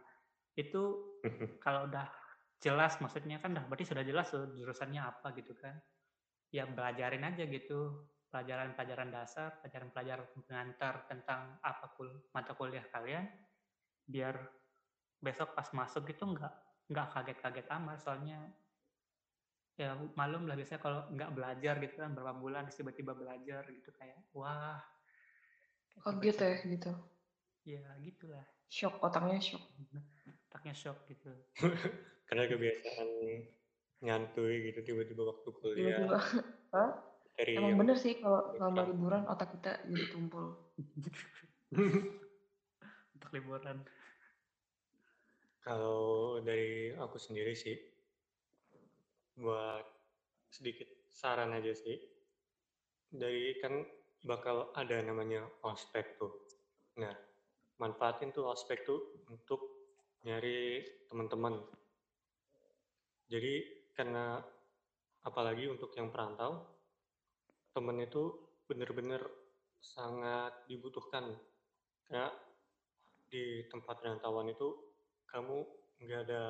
[0.53, 1.17] Itu
[1.65, 2.07] kalau udah
[2.57, 5.75] jelas maksudnya kan udah berarti sudah jelas tuh jurusannya apa gitu kan.
[6.53, 13.23] Ya belajarin aja gitu pelajaran-pelajaran dasar pelajaran-pelajaran pengantar tentang apa kul mata kuliah kalian
[14.03, 14.35] biar
[15.23, 16.51] besok pas masuk gitu nggak
[16.87, 18.39] nggak kaget-kaget amat soalnya
[19.77, 24.17] ya malum lah biasanya kalau nggak belajar gitu kan berapa bulan tiba-tiba belajar gitu kayak
[24.33, 24.81] wah
[25.97, 26.91] Kaget ya gitu.
[27.65, 29.63] ya gitulah Shock otaknya shock.
[30.49, 31.29] otaknya shock gitu
[32.27, 33.09] Karena kebiasaan
[34.03, 36.19] nyantui gitu tiba-tiba waktu kuliah Tiba-tiba,
[36.75, 36.91] Hah?
[37.37, 40.45] dari Emang yang bener sih kalau selama liburan otak kita jadi tumpul.
[43.17, 43.77] untuk liburan
[45.67, 47.75] Kalau dari aku sendiri sih,
[49.35, 49.83] buat
[50.47, 51.99] sedikit saran aja sih.
[53.11, 53.83] Dari kan
[54.23, 56.31] bakal ada namanya ospek tuh.
[57.03, 57.11] Nah,
[57.83, 59.59] manfaatin tuh ospek tuh untuk
[60.23, 61.59] nyari teman-teman.
[63.27, 64.39] Jadi karena
[65.27, 66.63] apalagi untuk yang perantau,
[67.75, 68.39] temen itu
[68.71, 69.19] bener-bener
[69.83, 71.27] sangat dibutuhkan.
[72.07, 72.31] Karena
[73.27, 74.86] di tempat perantauan itu
[75.27, 75.57] kamu
[76.03, 76.43] nggak ada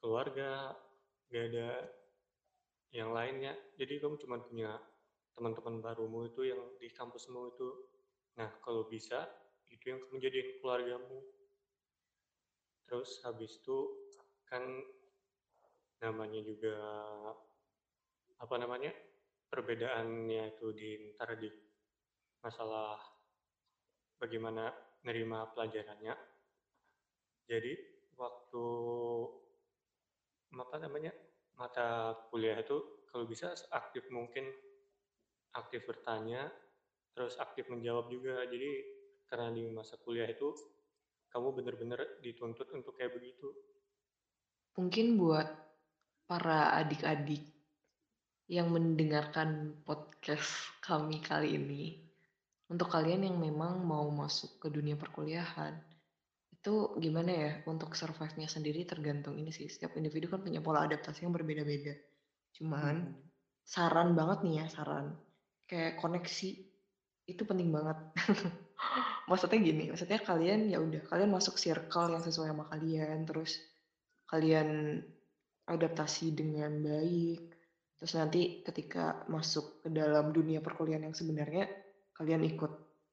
[0.00, 0.72] keluarga,
[1.30, 1.68] nggak ada
[2.94, 3.52] yang lainnya.
[3.76, 4.76] Jadi kamu cuma punya
[5.36, 7.68] teman-teman barumu itu yang di kampusmu itu.
[8.40, 9.28] Nah, kalau bisa
[9.68, 11.20] itu yang kamu jadiin keluargamu.
[12.86, 13.78] Terus habis itu
[14.46, 14.62] kan
[16.00, 16.76] namanya juga
[18.36, 18.92] apa namanya
[19.48, 21.50] perbedaannya itu di ntar di
[22.44, 23.00] masalah
[24.20, 24.70] bagaimana
[25.02, 26.35] nerima pelajarannya.
[27.46, 27.72] Jadi
[28.18, 28.66] waktu
[30.56, 31.12] apa namanya
[31.56, 34.44] mata kuliah itu kalau bisa aktif mungkin
[35.56, 36.52] aktif bertanya
[37.16, 38.44] terus aktif menjawab juga.
[38.44, 38.70] Jadi
[39.26, 40.52] karena di masa kuliah itu
[41.32, 43.50] kamu benar-benar dituntut untuk kayak begitu.
[44.76, 45.48] Mungkin buat
[46.28, 47.56] para adik-adik
[48.46, 51.98] yang mendengarkan podcast kami kali ini,
[52.70, 55.74] untuk kalian yang memang mau masuk ke dunia perkuliahan,
[56.66, 59.70] itu gimana ya untuk survive-nya sendiri tergantung ini sih.
[59.70, 61.94] Setiap individu kan punya pola adaptasi yang berbeda-beda.
[62.58, 63.14] Cuman Hmm.
[63.62, 65.14] saran banget nih ya, saran.
[65.70, 66.50] Kayak koneksi
[67.30, 67.94] itu penting banget.
[69.30, 73.62] maksudnya gini, maksudnya kalian ya udah kalian masuk circle yang sesuai sama kalian, terus
[74.26, 74.98] kalian
[75.70, 77.54] adaptasi dengan baik.
[77.94, 81.70] Terus nanti ketika masuk ke dalam dunia perkuliahan yang sebenarnya
[82.18, 82.72] kalian ikut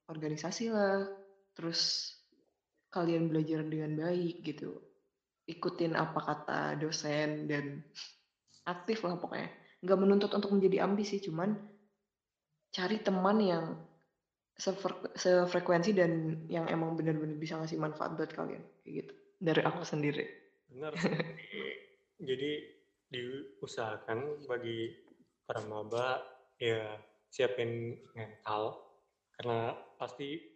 [0.09, 1.05] organisasi lah,
[1.53, 2.09] terus
[2.93, 4.77] kalian belajar dengan baik gitu.
[5.49, 7.81] Ikutin apa kata dosen dan
[8.69, 9.49] aktif lah pokoknya.
[9.81, 11.57] Nggak menuntut untuk menjadi ambisi, cuman
[12.69, 13.65] cari teman yang
[14.55, 19.13] sefre- sefrekuensi dan yang emang benar-benar bisa ngasih manfaat buat kalian kayak gitu.
[19.41, 20.25] Dari aku sendiri.
[20.71, 20.93] Benar.
[22.29, 22.51] Jadi
[23.11, 24.95] diusahakan bagi
[25.43, 26.23] para maba
[26.55, 26.95] ya
[27.27, 28.79] siapin mental
[29.35, 30.52] karena pasti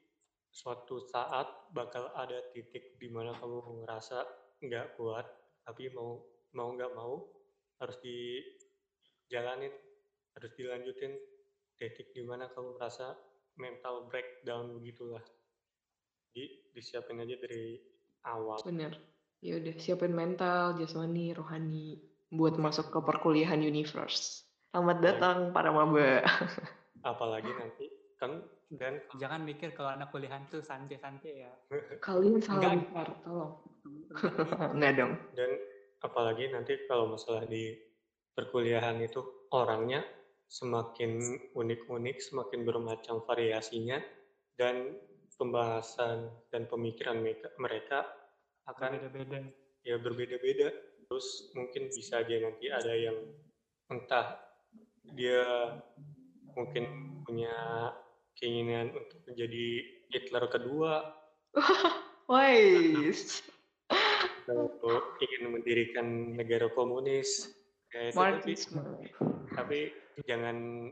[0.57, 4.25] suatu saat bakal ada titik di mana kamu ngerasa
[4.65, 5.29] nggak kuat
[5.61, 6.17] tapi mau
[6.57, 7.29] mau nggak mau
[7.77, 9.69] harus dijalanin
[10.33, 11.13] harus dilanjutin
[11.77, 13.13] titik di mana kamu merasa
[13.61, 15.21] mental breakdown begitulah
[16.33, 17.77] jadi disiapin aja dari
[18.25, 18.97] awal Bener.
[19.37, 22.01] Ya udah siapin mental, jasmani, rohani
[22.33, 24.49] buat masuk ke perkuliahan universe.
[24.73, 26.25] Selamat datang para maba.
[27.05, 27.85] apalagi nanti
[28.17, 31.51] kan dan Jangan mikir kalau anak kuliahan tuh santai-santai ya.
[32.05, 32.75] Kalian salah Enggak.
[32.91, 33.53] besar, tolong.
[34.75, 35.13] Enggak dong.
[35.35, 35.51] dan
[36.03, 37.73] apalagi nanti kalau masalah di
[38.35, 40.03] perkuliahan itu orangnya
[40.47, 41.19] semakin
[41.55, 43.99] unik-unik, semakin bermacam variasinya
[44.59, 44.95] dan
[45.37, 47.99] pembahasan dan pemikiran mereka, mereka
[48.67, 49.39] akan Beda-beda.
[49.83, 50.69] ya berbeda-beda.
[51.07, 53.15] Terus mungkin bisa aja nanti ada yang
[53.87, 54.35] entah
[55.15, 55.71] dia
[56.51, 56.83] mungkin
[57.23, 57.55] punya
[58.37, 59.65] keinginan untuk menjadi
[60.13, 60.93] Hitler kedua
[62.31, 63.41] Wais.
[64.47, 64.79] atau
[65.19, 66.07] ingin mendirikan
[66.39, 67.51] negara komunis
[67.91, 68.15] kayak
[68.47, 69.11] itu tapi
[69.51, 69.79] tapi
[70.23, 70.87] jangan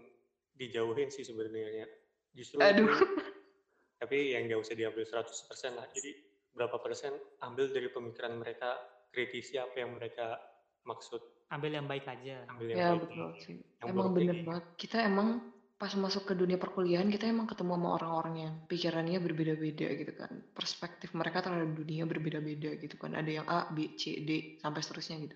[0.59, 1.87] dijauhin sih sebenarnya
[2.35, 2.91] justru Aduh.
[4.03, 6.11] tapi yang nggak usah diambil 100% lah jadi
[6.51, 8.75] berapa persen ambil dari pemikiran mereka
[9.11, 10.35] kritisi apa yang mereka
[10.83, 11.23] maksud
[11.53, 12.41] Ambil yang baik aja.
[12.49, 13.55] ambil yang Ya baik betul sih.
[13.77, 14.65] Yang Emang bener banget.
[14.81, 15.29] Kita emang
[15.75, 20.31] pas masuk ke dunia perkuliahan kita emang ketemu sama orang-orang yang pikirannya berbeda-beda gitu kan.
[20.55, 23.11] Perspektif mereka terhadap dunia berbeda-beda gitu kan.
[23.11, 25.35] Ada yang A, B, C, D sampai seterusnya gitu.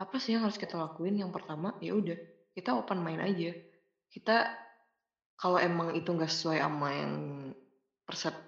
[0.00, 1.20] Apa sih yang harus kita lakuin?
[1.20, 2.16] Yang pertama ya udah
[2.56, 3.52] kita open mind aja.
[4.08, 4.36] Kita
[5.36, 7.14] kalau emang itu nggak sesuai sama yang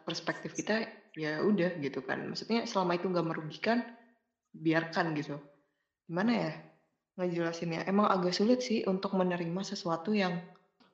[0.08, 2.24] perspektif kita ya udah gitu kan.
[2.24, 3.84] Maksudnya selama itu nggak merugikan
[4.56, 5.36] biarkan gitu.
[6.08, 6.52] Gimana ya?
[7.18, 10.38] ngejelasinnya emang agak sulit sih untuk menerima sesuatu yang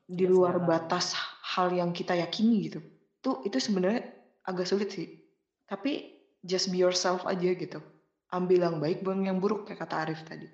[0.05, 1.17] di luar batas
[1.57, 2.81] hal yang kita yakini gitu.
[3.25, 4.05] Tuh itu sebenarnya
[4.45, 5.09] agak sulit sih.
[5.65, 7.81] Tapi just be yourself aja gitu.
[8.33, 10.45] Ambil yang baik, buang yang buruk kayak kata Arif tadi.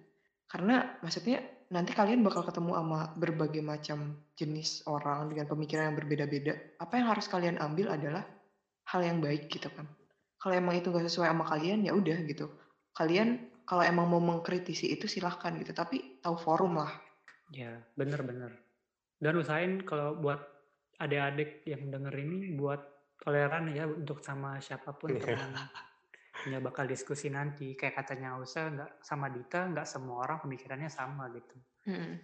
[0.47, 6.55] Karena maksudnya nanti kalian bakal ketemu sama berbagai macam jenis orang dengan pemikiran yang berbeda-beda.
[6.79, 8.27] Apa yang harus kalian ambil adalah
[8.91, 9.87] hal yang baik gitu kan.
[10.41, 12.51] Kalau emang itu gak sesuai sama kalian ya udah gitu.
[12.97, 15.71] Kalian kalau emang mau mengkritisi itu silahkan gitu.
[15.71, 16.91] Tapi tahu forum lah.
[17.55, 18.70] Ya, bener-bener.
[19.21, 20.41] Dan usahain kalau buat
[20.97, 22.81] adik-adik yang denger ini buat
[23.17, 25.21] toleran ya untuk sama siapa pun Iya.
[25.23, 25.53] teman
[26.49, 27.77] yang bakal diskusi nanti.
[27.77, 31.57] Kayak katanya Usa, nggak sama Dita, nggak semua orang pemikirannya sama gitu.
[31.85, 32.17] Mm.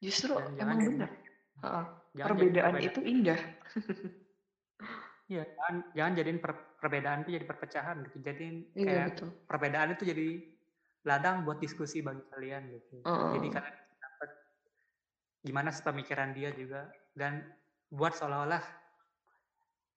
[0.00, 1.10] Justru Dan jangan emang jadi- benar.
[1.54, 3.40] Heeh, Jangan jadi Perbedaan perbedaan- itu indah.
[5.24, 8.16] Iya, jangan, jangan jadiin per- perbedaan itu jadi perpecahan gitu.
[8.20, 9.28] Jadiin Iya kayak betul.
[9.44, 10.28] perbedaan itu jadi
[11.04, 13.00] ladang buat diskusi bagi kalian gitu.
[13.00, 13.30] Heeh.
[13.34, 13.76] Jadi kalian
[15.44, 17.44] gimana pemikiran dia juga dan
[17.92, 18.64] buat seolah-olah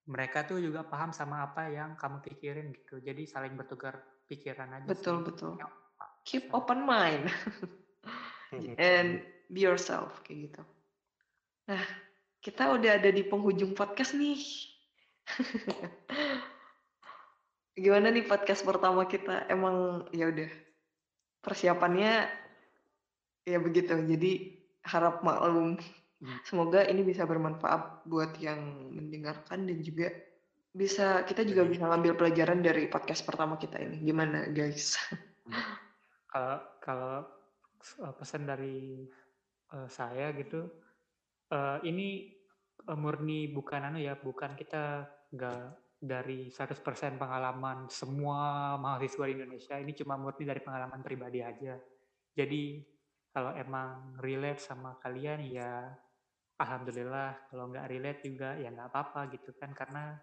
[0.07, 2.99] mereka tuh juga paham sama apa yang kamu pikirin gitu.
[3.03, 4.87] Jadi saling bertukar pikiran aja.
[4.87, 5.25] Betul sih.
[5.31, 5.53] betul.
[5.59, 5.75] Yang-
[6.27, 7.31] Keep open mind
[8.75, 10.61] and be yourself kayak gitu.
[11.71, 11.83] Nah,
[12.43, 14.35] kita udah ada di penghujung podcast nih.
[17.79, 19.47] Gimana nih podcast pertama kita?
[19.47, 20.51] Emang ya udah
[21.39, 22.27] persiapannya
[23.47, 23.95] ya begitu.
[23.95, 24.56] Jadi
[24.87, 25.75] harap maklum.
[26.17, 26.39] Hmm.
[26.47, 30.09] Semoga ini bisa bermanfaat buat yang mendengarkan dan juga
[30.73, 34.01] bisa kita juga bisa ngambil pelajaran dari podcast pertama kita ini.
[34.01, 34.97] Gimana guys?
[36.27, 37.15] Kalau kalau
[38.03, 39.07] eh, pesan dari
[39.73, 40.69] eh, saya gitu,
[41.49, 42.35] eh, ini
[42.87, 45.63] murni bukan anu ya, bukan kita nggak
[45.97, 49.75] dari 100% pengalaman semua mahasiswa di Indonesia.
[49.81, 51.73] Ini cuma murni dari pengalaman pribadi aja.
[52.37, 52.85] Jadi
[53.37, 55.93] kalau emang relate sama kalian ya
[56.57, 57.37] alhamdulillah.
[57.53, 60.17] Kalau nggak relate juga ya nggak apa-apa gitu kan karena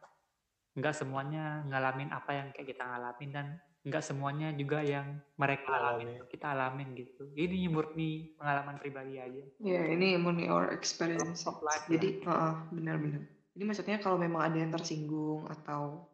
[0.74, 3.46] nggak semuanya ngalamin apa yang kayak kita ngalamin dan
[3.86, 6.26] nggak semuanya juga yang mereka alamin Alami.
[6.26, 7.30] kita alamin gitu.
[7.38, 9.44] Ini murni pengalaman pribadi aja.
[9.62, 11.46] Ya, ini murni our experience.
[11.46, 13.22] Of life Jadi, heeh, benar-benar.
[13.54, 16.10] Jadi maksudnya kalau memang ada yang tersinggung atau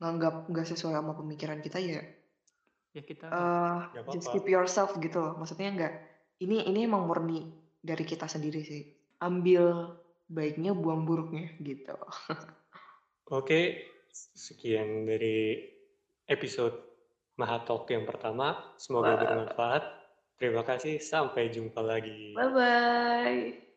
[0.00, 2.00] nganggap nggak sesuai sama pemikiran kita ya,
[2.96, 5.36] Ya kita Nggak just keep yourself gitu loh.
[5.36, 5.92] Maksudnya nggak,
[6.42, 7.46] ini ini emang murni
[7.78, 8.82] dari kita sendiri sih.
[9.18, 9.94] Ambil
[10.30, 11.96] baiknya, buang buruknya gitu.
[13.38, 15.62] Oke, sekian dari
[16.28, 16.88] episode
[17.38, 18.74] Mahatalk yang pertama.
[18.76, 19.20] Semoga Wah.
[19.22, 19.84] bermanfaat.
[20.38, 22.34] Terima kasih, sampai jumpa lagi.
[22.34, 23.67] Bye bye.